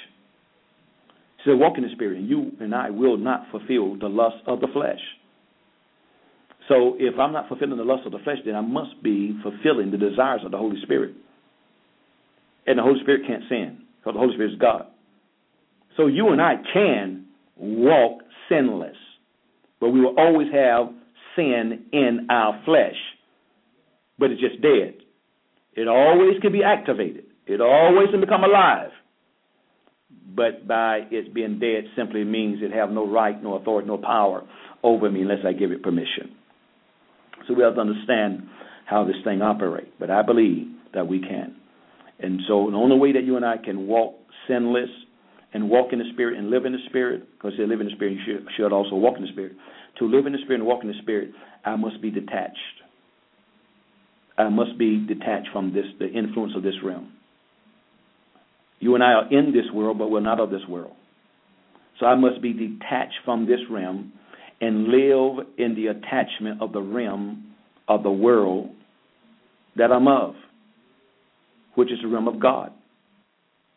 [1.45, 4.61] So walk in the Spirit, and you and I will not fulfill the lust of
[4.61, 5.01] the flesh.
[6.69, 9.93] So if I'm not fulfilling the lust of the flesh, then I must be fulfilling
[9.93, 11.15] the desires of the Holy Spirit.
[12.67, 14.87] And the Holy Spirit can't sin because the Holy Spirit is God.
[15.97, 18.97] So you and I can walk sinless,
[19.81, 20.89] but we will always have
[21.35, 22.97] sin in our flesh.
[24.19, 24.95] But it's just dead.
[25.75, 27.25] It always can be activated.
[27.47, 28.91] It always can become alive.
[30.35, 34.43] But by its being dead simply means it have no right, no authority, no power
[34.83, 36.35] over me unless I give it permission.
[37.47, 38.49] So we have to understand
[38.87, 39.91] how this thing operates.
[39.99, 41.57] But I believe that we can.
[42.19, 44.15] And so the only way that you and I can walk
[44.49, 44.89] sinless
[45.53, 47.95] and walk in the Spirit and live in the Spirit, because you live in the
[47.95, 49.53] Spirit, you should, should also walk in the Spirit.
[49.99, 51.31] To live in the Spirit and walk in the Spirit,
[51.65, 52.57] I must be detached.
[54.39, 57.13] I must be detached from this, the influence of this realm.
[58.81, 60.93] You and I are in this world, but we're not of this world.
[61.99, 64.13] So I must be detached from this realm
[64.61, 67.55] and live in the attachment of the realm
[67.89, 68.71] of the world
[69.77, 70.35] that I'm of,
[71.75, 72.73] which is the realm of God,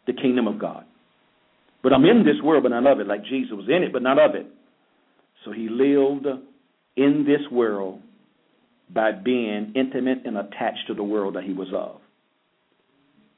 [0.08, 0.86] the kingdom of God.
[1.82, 4.02] But I'm in this world, but not of it, like Jesus was in it, but
[4.02, 4.48] not of it.
[5.46, 6.28] So he lived
[6.98, 8.02] in this world
[8.94, 12.02] by being intimate and attached to the world that he was of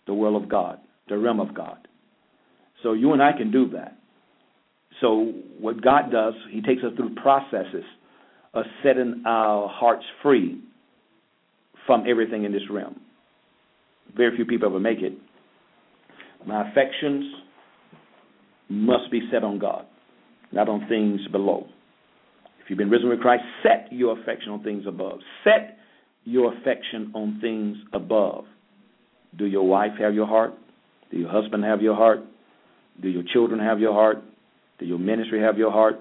[0.07, 1.87] the world of God, the realm of God.
[2.83, 3.97] So you and I can do that.
[4.99, 7.85] So what God does, He takes us through processes
[8.53, 10.59] of setting our hearts free
[11.85, 12.99] from everything in this realm.
[14.15, 15.13] Very few people ever make it.
[16.45, 17.33] My affections
[18.71, 19.85] must be set on God,
[20.51, 21.67] not on things below.
[22.63, 25.19] If you've been risen with Christ, set your affection on things above.
[25.43, 25.77] Set
[26.23, 28.45] your affection on things above.
[29.37, 30.53] Do your wife have your heart?
[31.09, 32.19] Do your husband have your heart?
[33.01, 34.17] Do your children have your heart?
[34.79, 35.95] Do your ministry have your heart?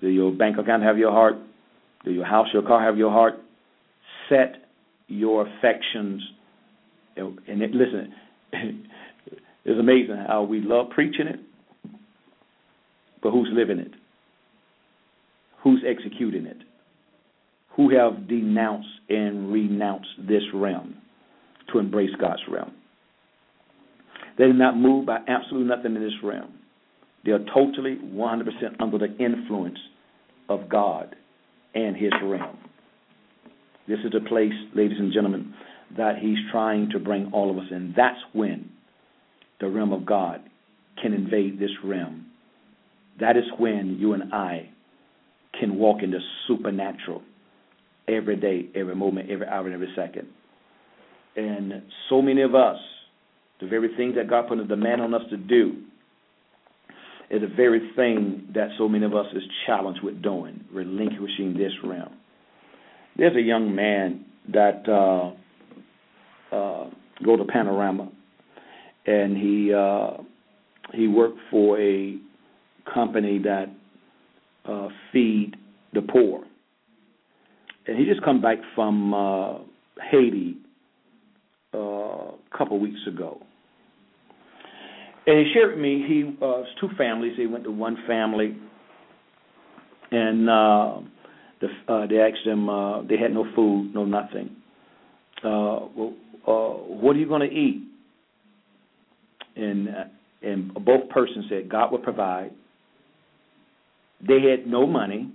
[0.00, 1.34] Do your bank account have your heart?
[2.04, 3.34] Do your house, your car have your heart?
[4.28, 4.56] Set
[5.08, 6.22] your affections.
[7.16, 8.12] And listen,
[9.64, 11.40] it's amazing how we love preaching it,
[13.26, 13.90] but who's living it?
[15.64, 16.58] Who's executing it?
[17.74, 20.94] Who have denounced and renounced this realm
[21.72, 22.72] to embrace God's realm?
[24.38, 26.52] They are not moved by absolutely nothing in this realm.
[27.24, 28.46] They are totally 100%
[28.78, 29.80] under the influence
[30.48, 31.16] of God
[31.74, 32.58] and His realm.
[33.88, 35.52] This is a place, ladies and gentlemen,
[35.96, 37.92] that He's trying to bring all of us in.
[37.96, 38.70] That's when
[39.58, 40.42] the realm of God
[41.02, 42.25] can invade this realm.
[43.20, 44.70] That is when you and I
[45.58, 47.22] can walk in the supernatural
[48.08, 50.28] every day, every moment, every hour, and every second.
[51.36, 52.78] And so many of us,
[53.60, 55.82] the very things that God put a demand on us to do,
[57.30, 61.72] is the very thing that so many of us is challenged with doing, relinquishing this
[61.82, 62.14] realm.
[63.16, 66.90] There's a young man that uh, uh,
[67.24, 68.10] go to Panorama,
[69.06, 70.22] and he uh,
[70.94, 72.16] he worked for a
[72.92, 73.66] company that
[74.64, 75.54] uh, feed
[75.92, 76.44] the poor,
[77.86, 79.58] and he just come back from uh,
[80.10, 80.56] Haiti
[81.74, 83.40] uh, a couple weeks ago.
[85.26, 87.32] And he shared with me he uh, two families.
[87.36, 88.56] He went to one family,
[90.10, 91.00] and uh,
[91.60, 92.68] the, uh, they asked him.
[92.68, 94.50] Uh, they had no food, no nothing.
[95.42, 96.14] Uh, well,
[96.46, 97.82] uh, what are you going to eat?
[99.56, 100.04] And uh,
[100.42, 102.52] and both persons said God would provide.
[104.20, 105.30] They had no money.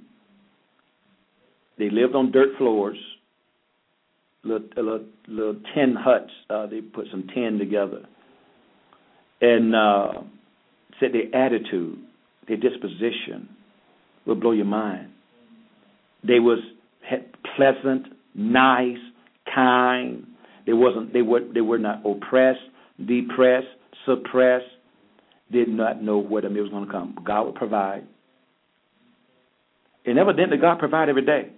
[1.78, 2.98] They lived on dirt floors,
[4.44, 6.32] little, little, little tin huts.
[6.50, 8.06] Uh, they put some tin together,
[9.42, 10.12] and uh,
[11.00, 12.00] said their attitude,
[12.48, 13.50] their disposition,
[14.26, 15.10] will blow your mind.
[16.24, 16.60] They was
[17.56, 18.98] pleasant, nice,
[19.54, 20.28] kind.
[20.66, 21.14] They wasn't.
[21.14, 21.42] They were.
[21.54, 22.60] They were not oppressed,
[23.04, 23.68] depressed,
[24.06, 24.66] suppressed.
[25.52, 27.18] Did not know where the meal was going to come.
[27.26, 28.08] God would provide.
[30.06, 31.50] And evidently, God provide every day.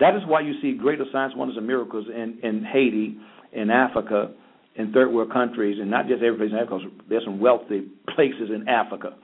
[0.00, 3.16] That is why you see greater signs, wonders, and miracles in, in Haiti,
[3.52, 4.32] in Africa,
[4.76, 6.90] in third world countries, and not just every place in Africa.
[7.08, 9.14] There's some wealthy places in Africa.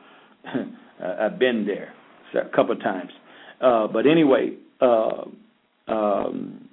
[1.02, 1.94] I've been there
[2.34, 3.10] a couple of times.
[3.60, 5.24] Uh, but anyway, uh,
[5.88, 6.68] um,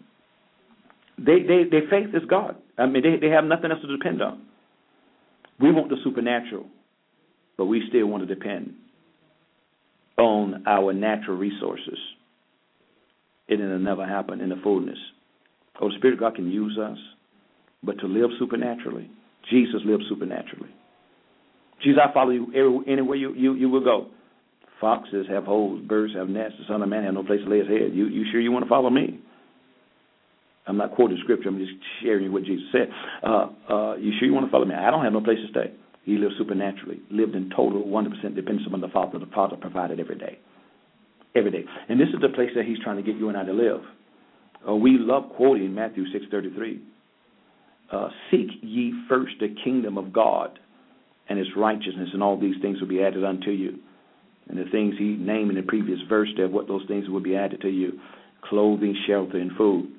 [1.18, 2.56] they, they, their faith is God.
[2.78, 4.44] I mean, they, they have nothing else to depend on.
[5.60, 6.68] We want the supernatural,
[7.58, 8.76] but we still want to depend
[10.18, 11.98] on our natural resources.
[13.48, 14.98] It'll never happen in the fullness.
[15.80, 16.98] Oh, the Spirit of God can use us,
[17.84, 19.10] but to live supernaturally,
[19.50, 20.70] Jesus lived supernaturally.
[21.84, 24.08] Jesus, I follow you anywhere you, you, you will go.
[24.82, 27.60] Foxes have holes, birds have nests, the Son of Man has no place to lay
[27.60, 27.94] his head.
[27.94, 29.20] You, you sure you want to follow me?
[30.68, 31.48] I'm not quoting scripture.
[31.48, 31.72] I'm just
[32.04, 32.90] sharing what Jesus said.
[33.24, 34.76] Uh, uh, you sure you want to follow me?
[34.76, 35.74] I don't have no place to stay.
[36.08, 39.20] He lived supernaturally, lived in total 100% dependence upon the Father.
[39.20, 40.40] The Father provided every day.
[41.36, 41.66] Every day.
[41.90, 43.82] And this is the place that he's trying to get you and I to live.
[44.66, 46.80] Uh, we love quoting Matthew 6.33.
[47.92, 50.58] Uh, Seek ye first the kingdom of God
[51.28, 53.78] and his righteousness, and all these things will be added unto you.
[54.48, 57.36] And the things he named in the previous verse there, what those things will be
[57.36, 58.00] added to you
[58.44, 59.92] clothing, shelter, and food.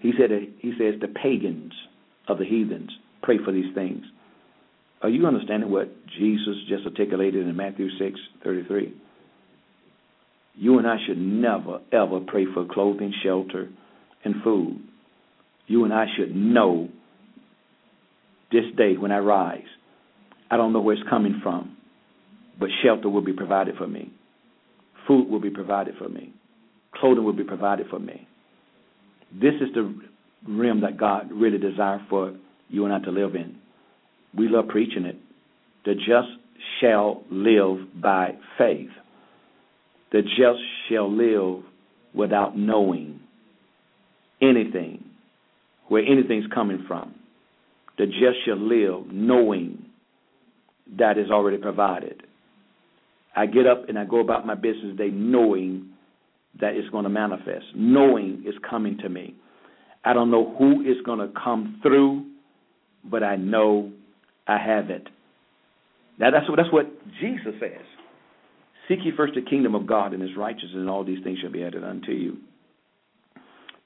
[0.00, 1.72] He said he says the pagans
[2.26, 2.90] of the heathens
[3.22, 4.04] pray for these things.
[5.04, 8.96] Are you understanding what Jesus just articulated in Matthew six thirty three?
[10.54, 13.68] You and I should never ever pray for clothing, shelter,
[14.24, 14.82] and food.
[15.66, 16.88] You and I should know
[18.50, 19.66] this day when I rise.
[20.50, 21.76] I don't know where it's coming from,
[22.58, 24.10] but shelter will be provided for me.
[25.06, 26.32] Food will be provided for me.
[26.94, 28.26] Clothing will be provided for me.
[29.30, 29.94] This is the
[30.48, 32.34] realm that God really desires for
[32.70, 33.58] you and I to live in.
[34.36, 35.16] We love preaching it.
[35.84, 36.28] The just
[36.80, 38.90] shall live by faith.
[40.12, 41.64] The just shall live
[42.14, 43.20] without knowing
[44.40, 45.04] anything,
[45.88, 47.14] where anything's coming from.
[47.98, 49.84] The just shall live knowing
[50.98, 52.22] that is already provided.
[53.36, 55.90] I get up and I go about my business day knowing
[56.60, 59.34] that it's going to manifest, knowing it's coming to me.
[60.04, 62.26] I don't know who is going to come through,
[63.04, 63.90] but I know
[64.46, 65.08] I have it.
[66.18, 66.86] Now that's what that's what
[67.20, 67.84] Jesus says.
[68.88, 71.50] Seek ye first the kingdom of God and his righteousness, and all these things shall
[71.50, 72.36] be added unto you.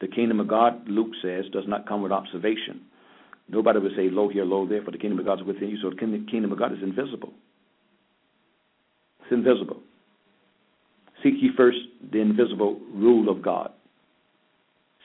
[0.00, 2.82] The kingdom of God, Luke says, does not come with observation.
[3.48, 5.78] Nobody would say, Lo here, lo there, for the kingdom of God is within you.
[5.82, 7.32] So the kingdom of God is invisible.
[9.22, 9.80] It's invisible.
[11.22, 11.78] Seek ye first
[12.12, 13.72] the invisible rule of God.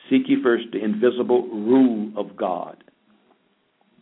[0.10, 2.84] Seek ye first the invisible rule of God.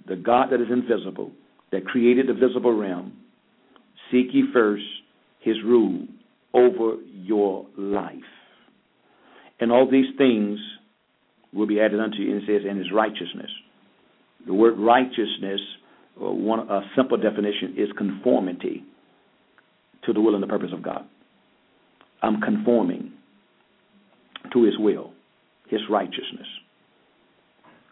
[0.08, 1.32] The God that is invisible,
[1.72, 3.14] that created the visible realm.
[4.12, 4.84] Seek ye first
[5.40, 6.06] his rule
[6.54, 8.16] over your life.
[9.60, 10.60] And all these things
[11.54, 12.34] will be added unto you.
[12.34, 13.50] And it says, and his righteousness.
[14.48, 15.62] The word righteousness,
[16.22, 18.84] uh, one a simple definition, is conformity
[20.06, 21.06] to the will and the purpose of God.
[22.22, 23.14] I'm conforming
[24.54, 25.12] to his will,
[25.70, 26.48] his righteousness.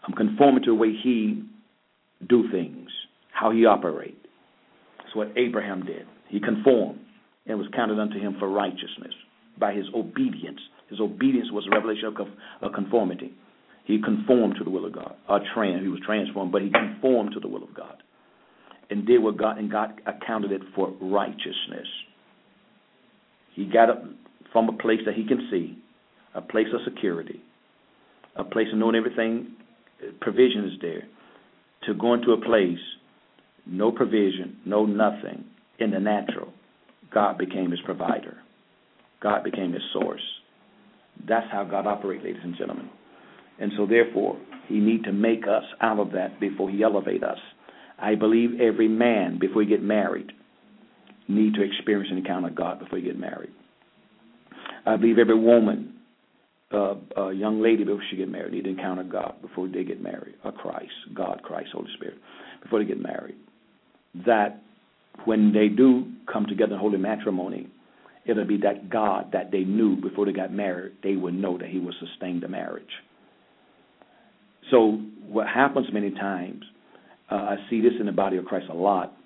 [0.06, 1.44] I'm conforming to the way he
[2.28, 2.79] do things.
[3.40, 4.16] How he operated.
[4.98, 6.06] That's what Abraham did.
[6.28, 7.00] He conformed
[7.46, 9.14] and was counted unto him for righteousness
[9.58, 10.60] by his obedience.
[10.90, 12.14] His obedience was a revelation
[12.62, 13.32] of, conformity.
[13.84, 15.14] He conformed to the will of God.
[15.28, 18.02] Or trans, he was transformed, but he conformed to the will of God,
[18.90, 21.88] and did what God and God accounted it for righteousness.
[23.54, 24.04] He got up
[24.52, 25.78] from a place that he can see,
[26.34, 27.40] a place of security,
[28.36, 29.56] a place of knowing everything,
[30.20, 31.02] provision is there,
[31.86, 32.78] to go into a place,
[33.70, 35.44] no provision, no nothing
[35.78, 36.52] in the natural.
[37.12, 38.36] God became his provider.
[39.22, 40.22] God became his source.
[41.28, 42.88] That's how God operates, ladies and gentlemen.
[43.58, 47.38] And so therefore, he need to make us out of that before he elevate us.
[47.98, 50.32] I believe every man before he get married
[51.28, 53.50] need to experience an encounter of God before you get married.
[54.86, 55.94] I believe every woman,
[56.72, 60.02] uh, a young lady before she get married, need to encounter God before they get
[60.02, 62.18] married, or Christ, God, Christ, Holy Spirit,
[62.62, 63.36] before they get married.
[64.26, 64.62] That
[65.24, 67.68] when they do come together in holy matrimony,
[68.26, 71.68] it'll be that God that they knew before they got married, they would know that
[71.68, 72.90] He would sustain the marriage.
[74.70, 76.62] So what happens many times,
[77.30, 79.16] uh, I see this in the body of Christ a lot.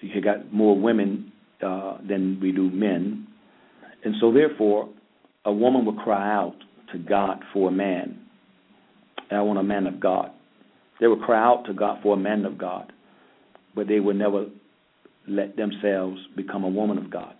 [0.00, 1.32] You got more women
[1.64, 3.26] uh, than we do men,
[4.04, 4.88] and so therefore,
[5.44, 6.56] a woman will cry out
[6.92, 8.18] to God for a man.
[9.30, 10.30] And I want a man of God.
[11.00, 12.92] They would cry out to God for a man of God,
[13.78, 14.46] but they would never
[15.28, 17.34] let themselves become a woman of God.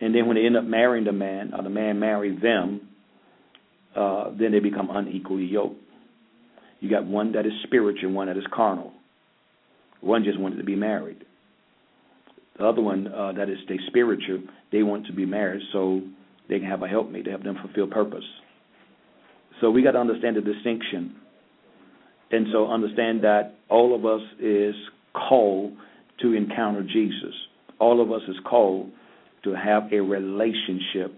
[0.00, 2.88] And then when they end up marrying the man, or the man marries them,
[3.96, 5.82] uh, then they become unequally yoked.
[6.78, 8.92] You got one that is spiritual, one that is carnal.
[10.00, 11.24] One just wanted to be married.
[12.56, 16.02] The other one uh, that is they spiritual, they want to be married so
[16.48, 18.24] they can have a helpmate to help them fulfill purpose.
[19.60, 21.16] So we got to understand the distinction,
[22.30, 24.76] and so understand that all of us is
[25.14, 25.72] called
[26.20, 27.34] to encounter Jesus.
[27.78, 28.90] All of us is called
[29.44, 31.14] to have a relationship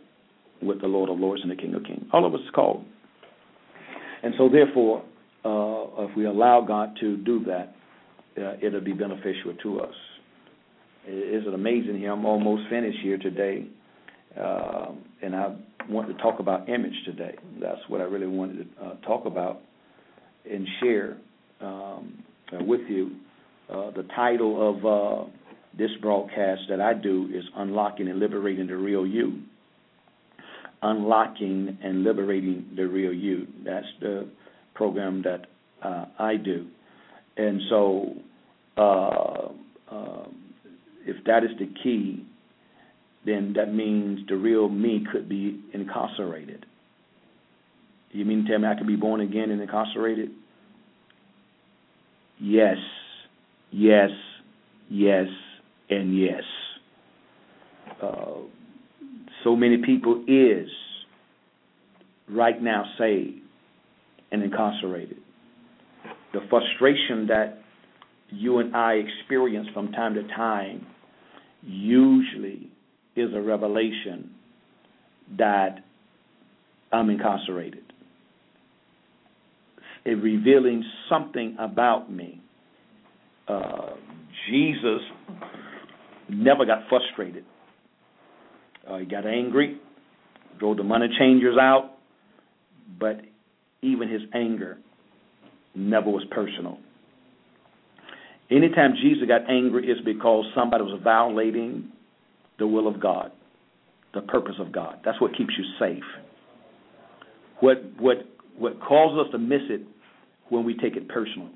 [0.62, 2.04] with the Lord of Lords and the King of Kings.
[2.12, 2.84] All of us is called,
[4.22, 5.02] and so therefore,
[5.44, 7.74] uh, if we allow God to do that,
[8.40, 9.94] uh, it'll be beneficial to us.
[11.06, 12.12] Is it amazing here?
[12.12, 13.66] I'm almost finished here today,
[14.40, 15.56] uh, and I
[15.88, 17.34] want to talk about image today.
[17.60, 19.62] That's what I really wanted to uh, talk about
[20.48, 21.16] and share
[21.60, 22.22] um,
[22.52, 23.16] with you.
[23.70, 25.30] Uh, the title of uh,
[25.76, 29.40] this broadcast that I do is Unlocking and Liberating the Real You.
[30.82, 33.46] Unlocking and Liberating the Real You.
[33.64, 34.28] That's the
[34.74, 35.46] program that
[35.82, 36.66] uh, I do.
[37.36, 38.14] And so,
[38.76, 39.62] um,
[41.06, 42.24] if that is the key,
[43.24, 46.66] then that means the real me could be incarcerated.
[48.10, 50.30] You mean to tell me I could be born again and incarcerated?
[52.38, 52.76] Yes,
[53.72, 54.10] yes,
[54.88, 55.26] yes,
[55.90, 56.42] and yes.
[58.02, 58.40] Uh,
[59.44, 60.68] so many people is
[62.28, 63.40] right now saved
[64.30, 65.18] and incarcerated.
[66.32, 67.58] The frustration that
[68.30, 70.86] you and I experience from time to time
[71.62, 72.70] usually
[73.14, 74.30] is a revelation
[75.38, 75.84] that
[76.92, 77.84] I'm incarcerated.
[80.04, 82.41] It revealing something about me.
[83.48, 83.90] Uh,
[84.48, 85.00] Jesus
[86.28, 87.44] never got frustrated.
[88.88, 89.78] Uh, he got angry,
[90.58, 91.92] drove the money changers out,
[92.98, 93.20] but
[93.82, 94.78] even his anger
[95.74, 96.78] never was personal.
[98.50, 101.90] Anytime Jesus got angry, it's because somebody was violating
[102.58, 103.32] the will of God,
[104.14, 105.00] the purpose of God.
[105.04, 106.04] That's what keeps you safe.
[107.60, 108.18] What what
[108.58, 109.82] what causes us to miss it
[110.50, 111.48] when we take it personal.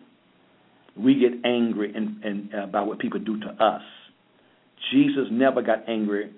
[0.98, 3.82] We get angry and, and about what people do to us.
[4.92, 6.32] Jesus never got angry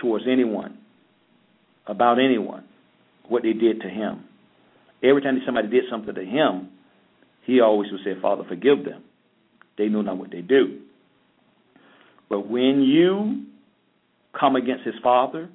[0.00, 0.78] towards anyone,
[1.86, 2.64] about anyone,
[3.28, 4.24] what they did to him.
[5.02, 6.68] Every time somebody did something to him,
[7.44, 9.02] he always would say, Father, forgive them.
[9.78, 10.80] They know not what they do.
[12.28, 13.44] But when you
[14.38, 15.48] come against his Father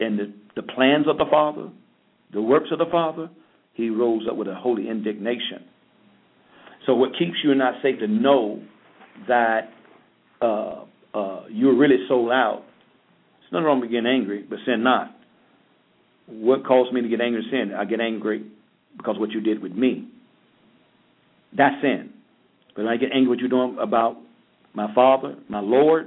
[0.00, 1.68] and the, the plans of the Father,
[2.32, 3.30] the works of the Father,
[3.74, 5.64] he rose up with a holy indignation.
[6.88, 8.62] So, what keeps you not safe to know
[9.28, 9.68] that
[10.40, 12.62] uh, uh, you're really sold out?
[13.42, 15.14] It's nothing wrong with getting angry, but sin not.
[16.24, 17.46] What caused me to get angry?
[17.50, 17.72] Sin.
[17.78, 18.46] I get angry
[18.96, 20.08] because what you did with me.
[21.54, 22.08] That's sin.
[22.74, 24.16] But I get angry what you're doing about
[24.72, 26.06] my Father, my Lord,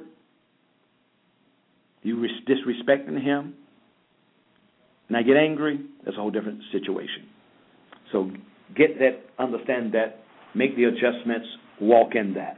[2.01, 3.53] you disrespecting Him,
[5.09, 7.27] and I get angry, that's a whole different situation.
[8.11, 8.32] So
[8.75, 10.21] get that, understand that,
[10.56, 11.47] make the adjustments
[11.80, 12.58] walk in that,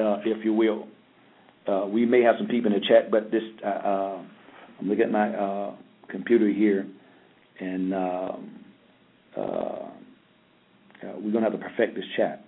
[0.00, 0.86] uh, if you will.
[1.66, 4.22] Uh, we may have some people in the chat, but this uh,
[4.78, 5.74] I'm looking at my uh,
[6.08, 6.86] computer here,
[7.58, 8.64] and um,
[9.36, 9.88] uh, uh,
[11.18, 12.44] we're gonna have to perfect this chat.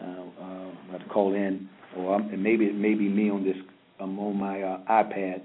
[0.00, 3.56] I have to call in, or maybe it may be me on this.
[4.00, 4.56] I'm on my
[4.88, 5.42] iPad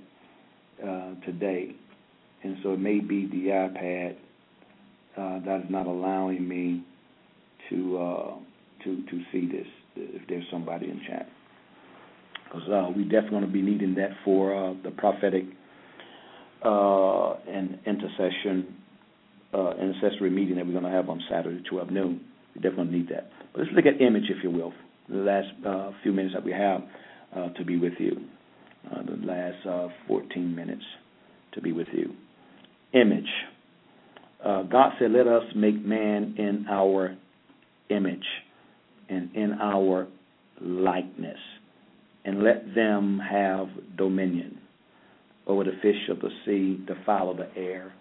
[0.82, 1.76] uh, today,
[2.44, 4.16] and so it may be the iPad
[5.18, 6.84] uh, that is not allowing me
[7.70, 8.34] to uh,
[8.84, 9.68] to to see this.
[9.96, 11.28] If there's somebody in chat,
[12.44, 15.46] because uh, we definitely going to be needing that for uh, the prophetic
[16.64, 18.76] uh, and intercession
[19.56, 22.22] uh, intercessory meeting that we're going to have on Saturday, 12 noon.
[22.54, 23.30] We definitely need that.
[23.54, 24.74] But let's look at image, if you will.
[25.10, 26.82] The last uh, few minutes that we have
[27.36, 28.18] uh, to be with you.
[28.92, 30.84] Uh, the last uh, 14 minutes
[31.54, 32.14] to be with you.
[32.94, 33.30] Image.
[34.44, 37.16] Uh, God said, Let us make man in our
[37.90, 38.26] image
[39.10, 40.08] and in our
[40.62, 41.38] likeness,
[42.24, 43.68] and let them have
[43.98, 44.58] dominion
[45.48, 47.94] over the fish of the sea, the fowl of the air,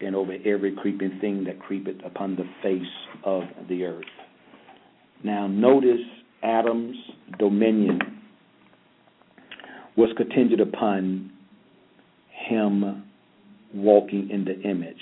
[0.00, 2.82] and over every creeping thing that creepeth upon the face
[3.24, 4.04] of the earth.
[5.22, 6.00] Now, notice
[6.42, 6.96] Adam's
[7.38, 8.00] dominion
[9.96, 11.30] was contingent upon
[12.48, 13.04] him
[13.74, 14.96] walking in the image.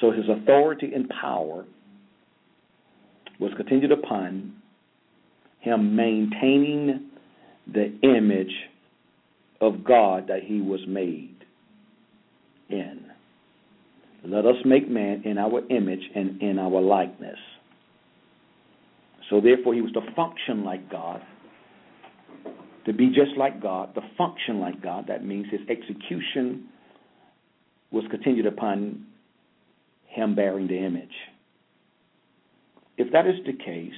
[0.00, 1.64] So his authority and power
[3.42, 4.54] was contingent upon
[5.60, 7.10] him maintaining
[7.72, 8.52] the image
[9.60, 11.36] of God that he was made
[12.68, 13.00] in.
[14.24, 17.38] Let us make man in our image and in our likeness.
[19.30, 21.20] So therefore, he was to function like God,
[22.86, 25.06] to be just like God, to function like God.
[25.08, 26.68] That means his execution
[27.90, 29.06] was continued upon
[30.06, 31.14] him bearing the image.
[32.96, 33.94] If that is the case,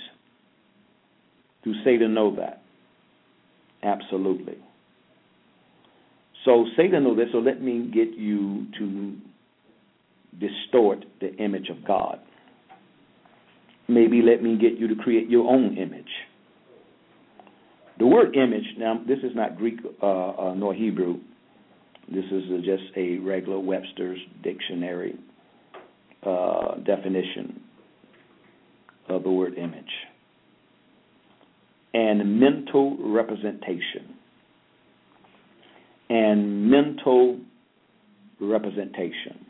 [1.64, 2.62] do Satan know that?
[3.82, 4.58] Absolutely.
[6.44, 9.16] So Satan knows that, so let me get you to
[10.38, 12.20] distort the image of God.
[13.88, 16.08] Maybe let me get you to create your own image.
[17.98, 21.20] The word image, now, this is not Greek uh, uh, nor Hebrew.
[22.08, 25.16] This is just a regular Webster's dictionary
[26.26, 27.63] uh, definition
[29.08, 29.84] of the word image.
[31.92, 34.16] And mental representation.
[36.10, 37.38] And mental
[38.40, 39.46] representation.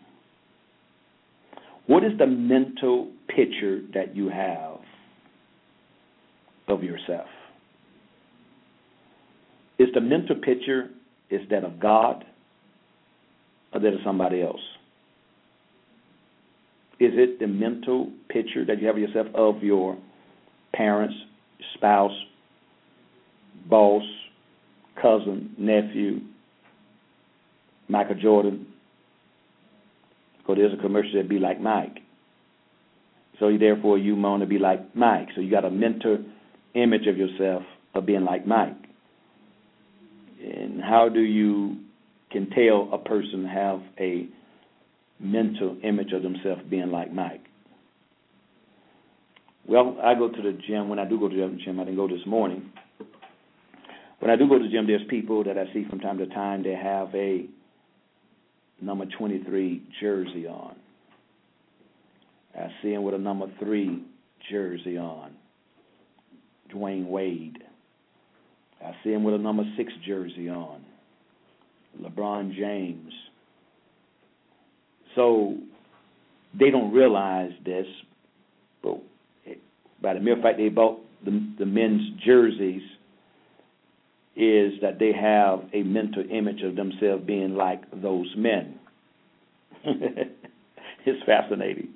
[1.87, 4.79] What is the mental picture that you have
[6.69, 7.27] of yourself?
[9.79, 10.91] Is the mental picture
[11.31, 12.25] is that of God
[13.73, 14.61] or that of somebody else?
[17.01, 19.97] Is it the mental picture that you have of yourself of your
[20.73, 21.15] parents,
[21.75, 22.13] spouse,
[23.69, 24.05] boss,
[25.01, 26.21] cousin, nephew,
[27.89, 28.67] Michael Jordan,
[30.39, 31.99] because there's a commercial that be like Mike.
[33.41, 35.29] So therefore, you want to be like Mike.
[35.35, 36.19] So you got a mental
[36.75, 37.63] image of yourself
[37.95, 38.77] of being like Mike.
[40.41, 41.77] And how do you
[42.31, 44.29] can tell a person have a
[45.25, 47.45] mental image of themselves being like Mike?
[49.67, 50.89] Well, I go to the gym.
[50.89, 52.71] When I do go to the gym, I didn't go this morning.
[54.21, 56.27] When I do go to the gym, there's people that I see from time to
[56.27, 56.63] time.
[56.63, 57.47] They have a
[58.81, 60.77] number 23 jersey on.
[62.55, 64.03] I see him with a number 3
[64.51, 65.33] jersey on.
[66.73, 67.59] Dwyane Wade.
[68.85, 70.85] I see him with a number 6 jersey on.
[72.01, 73.13] LeBron James.
[75.15, 75.57] So
[76.59, 77.87] they don't realize this,
[78.83, 79.01] but
[80.03, 82.83] by the mere fact they bought the, the men's jerseys
[84.37, 88.79] is that they have a mental image of themselves being like those men.
[89.85, 91.89] it's fascinating.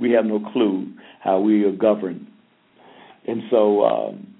[0.00, 0.92] We have no clue
[1.22, 2.26] how we are governed.
[3.26, 4.34] And so um,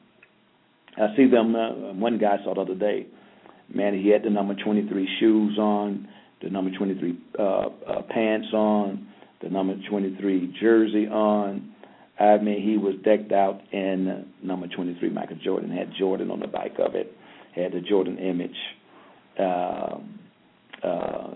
[0.99, 1.57] I see them.
[1.57, 3.07] Uh, one guy I saw the other day,
[3.73, 6.07] man, he had the number 23 shoes on,
[6.45, 9.09] the number 23 uh, uh, pants on,
[9.43, 11.71] the number 23 jersey on.
[12.21, 15.09] I mean, he was decked out in number 23.
[15.11, 17.13] Michael Jordan had Jordan on the back of it,
[17.57, 18.57] had the Jordan image.
[19.39, 20.21] Um,
[20.83, 21.35] uh,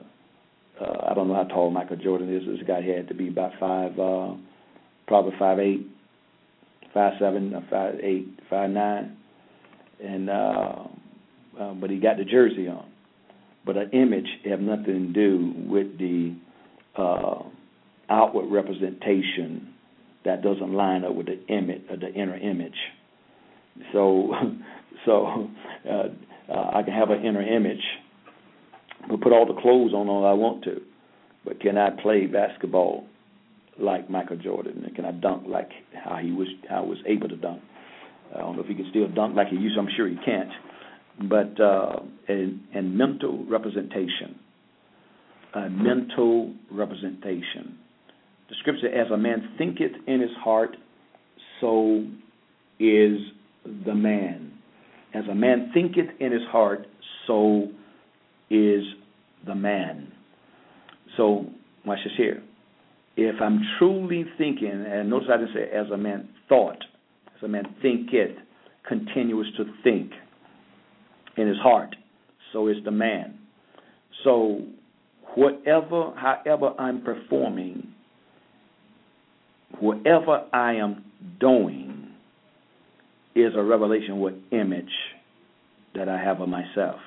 [0.81, 2.43] uh, I don't know how tall Michael Jordan is.
[2.47, 4.35] This guy had to be about five, uh,
[5.09, 5.87] probably five eight,
[6.95, 9.17] five seven, uh, five eight, five nine,
[10.05, 10.85] and uh,
[11.59, 12.87] uh, but he got the jersey on.
[13.69, 16.35] But an image have nothing to do with the
[16.97, 17.43] uh,
[18.09, 19.75] outward representation
[20.25, 22.73] that doesn't line up with the image, uh, the inner image.
[23.93, 24.33] So,
[25.05, 25.51] so
[25.87, 25.93] uh,
[26.51, 27.83] uh, I can have an inner image,
[29.07, 30.81] but put all the clothes on all I want to,
[31.45, 33.05] but can I play basketball
[33.79, 34.83] like Michael Jordan?
[34.87, 37.61] And can I dunk like how he was how was able to dunk?
[38.35, 39.77] I don't know if he can still dunk like he used.
[39.77, 40.49] I'm sure he can't.
[41.21, 44.39] But uh, and, and mental representation,
[45.71, 47.79] mental representation.
[48.49, 50.77] The scripture, as a man thinketh in his heart,
[51.61, 52.07] so
[52.79, 53.19] is
[53.85, 54.53] the man.
[55.13, 56.87] As a man thinketh in his heart,
[57.27, 57.69] so
[58.51, 58.85] is
[59.47, 60.13] the man.
[61.17, 61.47] So
[61.85, 62.43] watch this here.
[63.17, 66.79] If I'm truly thinking, and notice I didn't say as a man thought,
[67.37, 68.37] as a man thinketh,
[68.87, 70.13] continuous to think
[71.39, 71.95] in his heart,
[72.53, 73.39] so is the man.
[74.25, 74.63] So
[75.35, 77.89] whatever, however I'm performing,
[79.81, 81.05] whatever I am
[81.41, 82.09] doing
[83.35, 84.91] is a revelation what image
[85.95, 87.01] that I have of myself.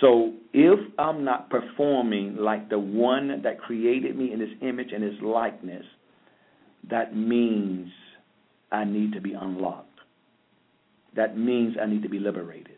[0.00, 5.02] So if I'm not performing like the one that created me in his image and
[5.02, 5.84] his likeness,
[6.90, 7.88] that means
[8.72, 9.88] I need to be unlocked.
[11.14, 12.71] That means I need to be liberated.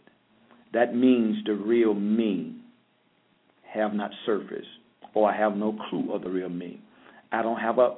[0.75, 2.57] That means the real me
[3.73, 4.67] have not surfaced
[5.15, 6.81] or I have no clue of the real me.
[7.33, 7.97] I don't have a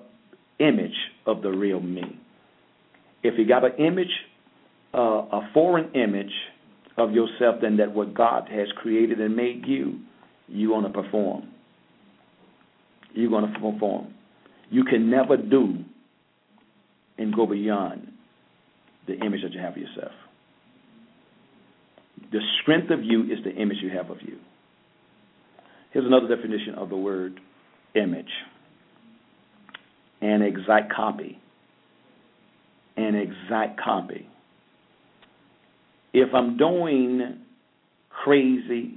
[0.59, 0.97] image
[1.27, 2.21] of the real me.
[3.23, 4.11] If you got an image,
[4.95, 6.33] uh, a foreign image
[6.97, 10.01] of yourself than that what God has created and made you,
[10.49, 11.49] you're going to perform.
[13.15, 14.15] You're going to perform.
[14.71, 15.79] You can never do
[17.19, 18.09] and go beyond
[19.07, 20.13] the image that you have of yourself.
[22.33, 24.39] The strength of you is the image you have of you.
[25.93, 27.41] Here's another definition of the word
[27.95, 28.31] image
[30.21, 31.39] an exact copy.
[32.97, 34.29] An exact copy
[36.17, 37.41] if I'm doing
[38.09, 38.95] crazy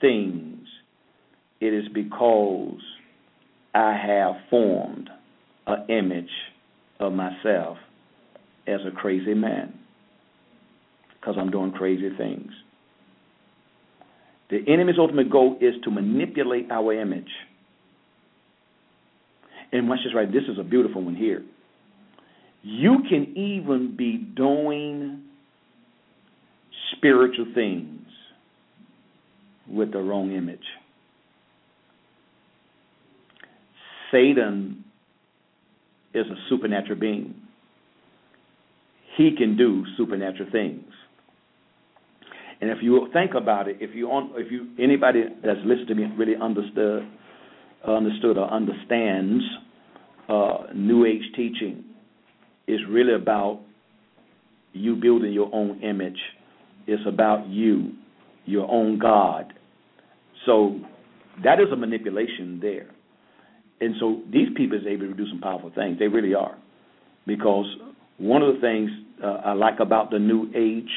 [0.00, 0.66] things,
[1.60, 2.80] it is because
[3.72, 5.08] I have formed
[5.68, 6.30] an image
[6.98, 7.78] of myself
[8.66, 9.78] as a crazy man
[11.20, 12.50] because I'm doing crazy things.
[14.50, 17.30] The enemy's ultimate goal is to manipulate our image.
[19.72, 20.30] And watch this right.
[20.30, 21.42] This is a beautiful one here.
[22.62, 25.22] You can even be doing
[26.96, 28.00] spiritual things
[29.68, 30.64] with the wrong image.
[34.12, 34.84] Satan
[36.14, 37.34] is a supernatural being.
[39.16, 40.84] He can do supernatural things.
[42.60, 46.04] And if you think about it, if you if you anybody that's listened to me
[46.16, 47.06] really understood
[47.86, 49.44] understood or understands
[50.28, 51.84] uh, New Age teaching
[52.66, 53.60] is really about
[54.72, 56.18] you building your own image
[56.86, 57.92] it's about you,
[58.44, 59.52] your own God.
[60.44, 60.78] So
[61.42, 62.90] that is a manipulation there.
[63.80, 65.98] And so these people is able to do some powerful things.
[65.98, 66.56] They really are.
[67.26, 67.66] Because
[68.18, 68.90] one of the things
[69.22, 70.88] uh, I like about the new age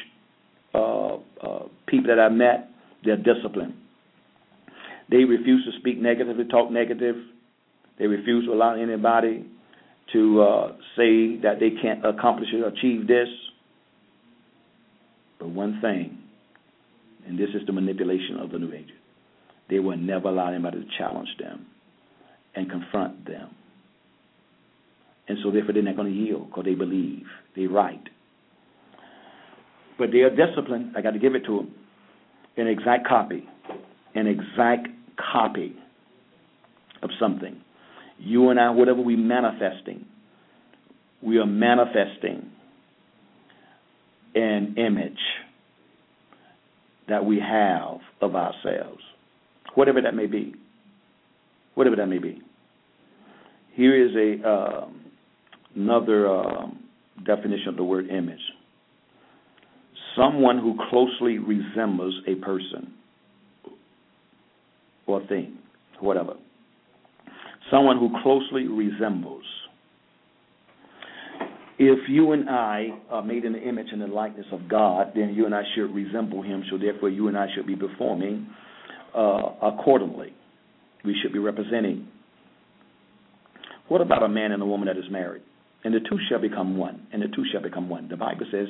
[0.74, 2.70] people that I met,
[3.04, 3.74] they're disciplined.
[5.10, 7.16] They refuse to speak negatively, talk negative.
[7.98, 9.46] They refuse to allow anybody
[10.14, 13.28] to uh, say that they can't accomplish it, achieve this.
[15.40, 16.18] But one thing,
[17.28, 18.90] and this is the manipulation of the New Age,
[19.70, 21.66] they will never allow anybody to challenge them
[22.56, 23.56] and confront them.
[25.28, 28.02] And so therefore they're not going to yield because they believe they're right.
[30.00, 30.94] But they are disciplined.
[30.98, 31.76] I got to give it to them.
[32.58, 33.48] An exact copy.
[34.16, 34.88] An exact
[35.32, 35.76] copy
[37.04, 37.62] of something.
[38.18, 40.06] You and I, whatever we're manifesting,
[41.22, 42.50] we are manifesting
[44.36, 45.20] an image
[47.10, 49.02] that we have of ourselves,
[49.76, 50.56] whatever that may be.
[51.76, 52.42] Whatever that may be.
[53.74, 54.88] Here is a uh,
[55.76, 56.68] another uh,
[57.26, 58.40] definition of the word image.
[60.16, 62.94] Someone who closely resembles a person
[65.08, 65.58] or thing,
[66.00, 66.34] whatever.
[67.72, 69.44] Someone who closely resembles
[71.82, 75.34] if you and I are made in the image and the likeness of God, then
[75.34, 76.64] you and I should resemble Him.
[76.70, 78.48] So therefore, you and I should be performing
[79.16, 80.34] uh, accordingly.
[81.06, 82.10] We should be representing.
[83.88, 85.42] What about a man and a woman that is married?
[85.84, 87.08] And the two shall become one.
[87.14, 88.10] And the two shall become one.
[88.10, 88.68] The Bible says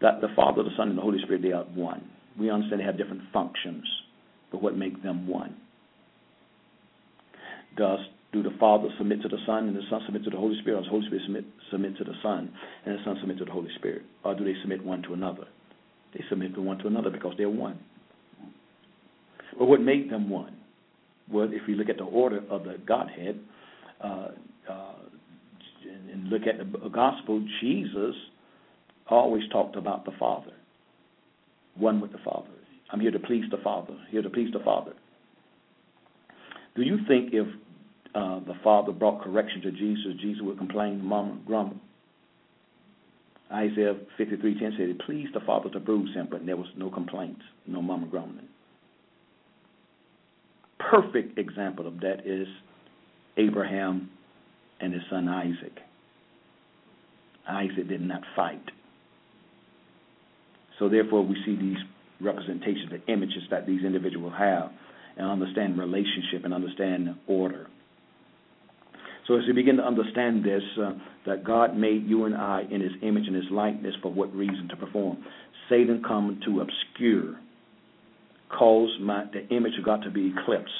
[0.00, 2.08] that the Father, the Son, and the Holy Spirit they are one.
[2.38, 3.84] We understand they have different functions,
[4.50, 5.56] but what makes them one?
[7.76, 8.00] Does
[8.32, 10.78] Do the Father submit to the Son and the Son submit to the Holy Spirit,
[10.78, 12.52] or the Holy Spirit submit, submit to the Son
[12.84, 14.02] and the Son submit to the Holy Spirit?
[14.24, 15.44] Or do they submit one to another?
[16.14, 17.78] They submit to one to another because they're one.
[19.58, 20.56] But what made them one?
[21.30, 23.40] Well, if we look at the order of the Godhead
[24.02, 24.28] uh,
[24.70, 24.92] uh,
[26.12, 28.14] and look at the gospel, Jesus
[29.08, 30.52] always talked about the Father,
[31.76, 32.48] one with the Father.
[32.90, 34.92] I'm here to please the Father, here to please the Father.
[36.74, 37.46] Do you think if
[38.14, 41.76] uh, the Father brought correction to Jesus, Jesus would complain, murmur, grumble?
[43.52, 47.42] Isaiah 53:10 said it pleased the Father to bruise him, but there was no complaints,
[47.66, 48.48] no murmur, grumbling.
[50.78, 52.48] Perfect example of that is
[53.36, 54.10] Abraham
[54.80, 55.78] and his son Isaac.
[57.48, 58.62] Isaac did not fight.
[60.78, 61.78] So therefore, we see these
[62.20, 64.70] representations, the images that these individuals have,
[65.16, 67.68] and understand relationship and understand order.
[69.26, 70.92] So as we begin to understand this, uh,
[71.26, 74.68] that God made you and I in His image and His likeness for what reason
[74.70, 75.24] to perform.
[75.68, 77.34] Satan come to obscure,
[78.56, 80.70] cause my the image of God to be eclipsed.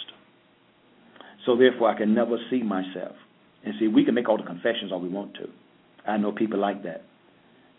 [1.44, 3.16] So therefore, I can never see myself.
[3.64, 5.48] And see, we can make all the confessions all we want to.
[6.08, 7.02] I know people like that.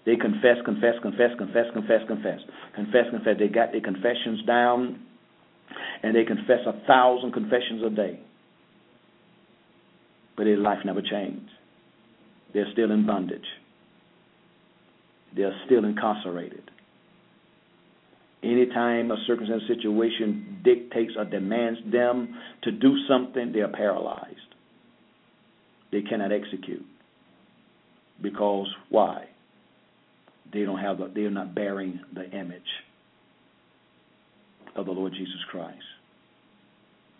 [0.05, 2.39] They confess, confess, confess, confess, confess, confess,
[2.75, 3.35] confess, confess.
[3.37, 4.99] They got their confessions down,
[6.01, 8.19] and they confess a thousand confessions a day.
[10.35, 11.49] But their life never changed.
[12.53, 13.47] They're still in bondage.
[15.35, 16.71] They're still incarcerated.
[18.43, 24.46] Anytime a circumstance situation dictates or demands them to do something, they are paralyzed.
[25.91, 26.85] They cannot execute.
[28.21, 29.25] Because why?
[30.51, 32.61] They don't have the, they are not bearing the image
[34.75, 35.77] of the Lord Jesus Christ,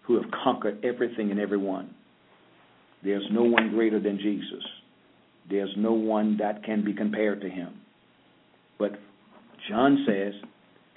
[0.03, 1.93] who have conquered everything and everyone.
[3.03, 4.63] There's no one greater than Jesus.
[5.49, 7.73] There's no one that can be compared to him.
[8.79, 8.91] But
[9.69, 10.33] John says,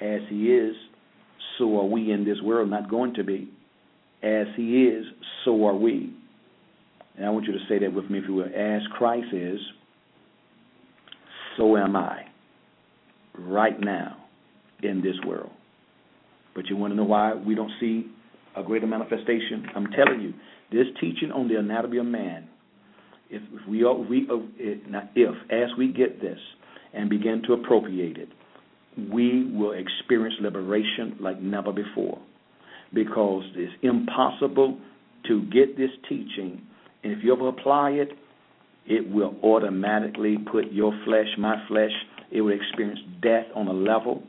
[0.01, 0.75] as he is,
[1.59, 3.51] so are we in this world, not going to be.
[4.23, 5.05] As he is,
[5.45, 6.15] so are we.
[7.21, 8.47] And I want you to say that with me, if you will.
[8.47, 9.61] As Christ is,
[11.59, 12.23] so am I
[13.39, 14.17] right now
[14.83, 15.51] in this world.
[16.55, 18.07] But you want to know why we don't see
[18.57, 19.67] a greater manifestation?
[19.77, 20.33] I'm telling you,
[20.73, 22.49] this teaching on the anatomy of man,
[23.29, 26.39] if, if we, we uh, if as we get this
[26.95, 28.31] and begin to appropriate it,
[29.13, 32.19] we will experience liberation like never before,
[32.95, 34.79] because it's impossible
[35.29, 36.63] to get this teaching,
[37.03, 38.11] and if you ever apply it,
[38.87, 41.93] it will automatically put your flesh, my flesh,
[42.31, 44.23] it will experience death on a level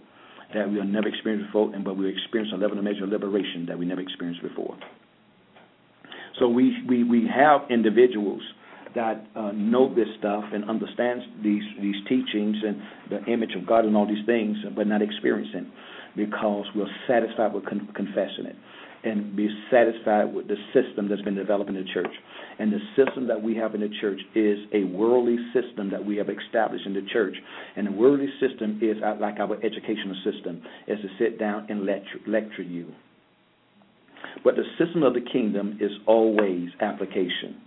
[0.53, 3.09] that we have never experienced before, and but we experience a level of measure of
[3.09, 4.75] liberation that we never experienced before.
[6.39, 8.41] So we we, we have individuals
[8.95, 13.85] that uh, know this stuff and understands these these teachings and the image of God
[13.85, 15.71] and all these things, but not experiencing,
[16.15, 18.55] because we're satisfied with con- confessing it
[19.03, 22.11] and be satisfied with the system that's been developed in the church.
[22.59, 26.17] And the system that we have in the church is a worldly system that we
[26.17, 27.35] have established in the church.
[27.75, 31.85] And the worldly system is uh, like our educational system, is to sit down and
[31.85, 32.91] lecture, lecture you.
[34.43, 37.61] But the system of the kingdom is always application.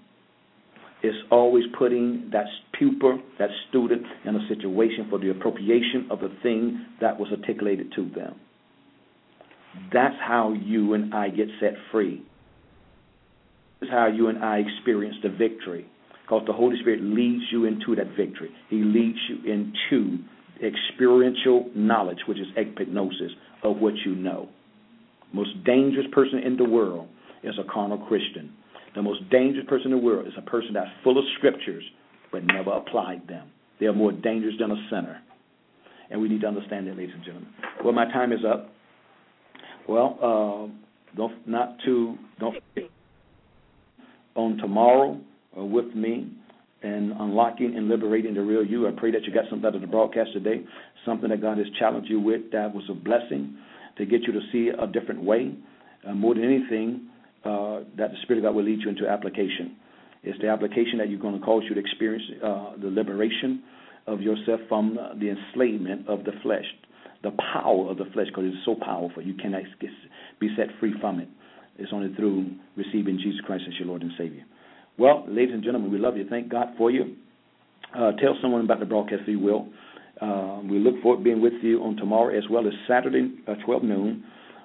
[1.02, 2.46] It's always putting that
[2.78, 7.92] pupil, that student, in a situation for the appropriation of the thing that was articulated
[7.96, 8.36] to them.
[9.92, 12.24] That's how you and I get set free.
[13.84, 15.86] Is how you and I experience the victory.
[16.22, 18.50] Because the Holy Spirit leads you into that victory.
[18.70, 20.18] He leads you into
[20.64, 23.30] experiential knowledge, which is epignosis
[23.62, 24.48] of what you know.
[25.34, 27.08] Most dangerous person in the world
[27.42, 28.54] is a carnal Christian.
[28.94, 31.84] The most dangerous person in the world is a person that's full of scriptures
[32.32, 33.50] but never applied them.
[33.78, 35.20] They are more dangerous than a sinner.
[36.10, 37.50] And we need to understand that, ladies and gentlemen.
[37.84, 38.72] Well, my time is up.
[39.88, 42.56] Well, uh, don't not to don't
[44.34, 45.20] on tomorrow
[45.56, 46.30] uh, with me
[46.82, 48.86] and unlocking and liberating the real you.
[48.86, 50.64] I pray that you got something out of the broadcast today,
[51.04, 53.56] something that God has challenged you with that was a blessing
[53.96, 55.54] to get you to see a different way.
[56.06, 57.08] Uh, more than anything,
[57.44, 59.76] uh, that the Spirit of God will lead you into application.
[60.22, 63.62] It's the application that you're going to cause you to experience uh, the liberation
[64.06, 66.64] of yourself from the enslavement of the flesh
[67.24, 69.22] the power of the flesh because it's so powerful.
[69.22, 69.62] You cannot
[70.38, 71.28] be set free from it.
[71.78, 74.44] It's only through receiving Jesus Christ as your Lord and Savior.
[74.98, 76.26] Well, ladies and gentlemen, we love you.
[76.28, 77.16] Thank God for you.
[77.94, 79.68] Uh, tell someone about the broadcast if you will.
[80.20, 83.54] Uh, we look forward to being with you on tomorrow as well as Saturday, uh,
[83.64, 84.24] 12 noon,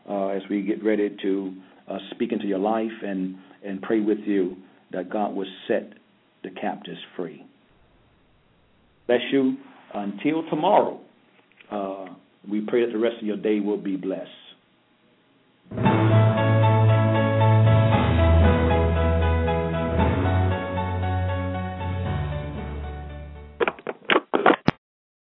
[0.09, 1.53] uh, as we get ready to
[1.89, 3.35] uh, speak into your life and,
[3.65, 4.55] and pray with you
[4.91, 5.93] that God will set
[6.43, 7.43] the captives free.
[9.07, 9.57] Bless you.
[9.91, 10.99] Until tomorrow,
[11.71, 12.05] uh,
[12.49, 14.29] we pray that the rest of your day will be blessed.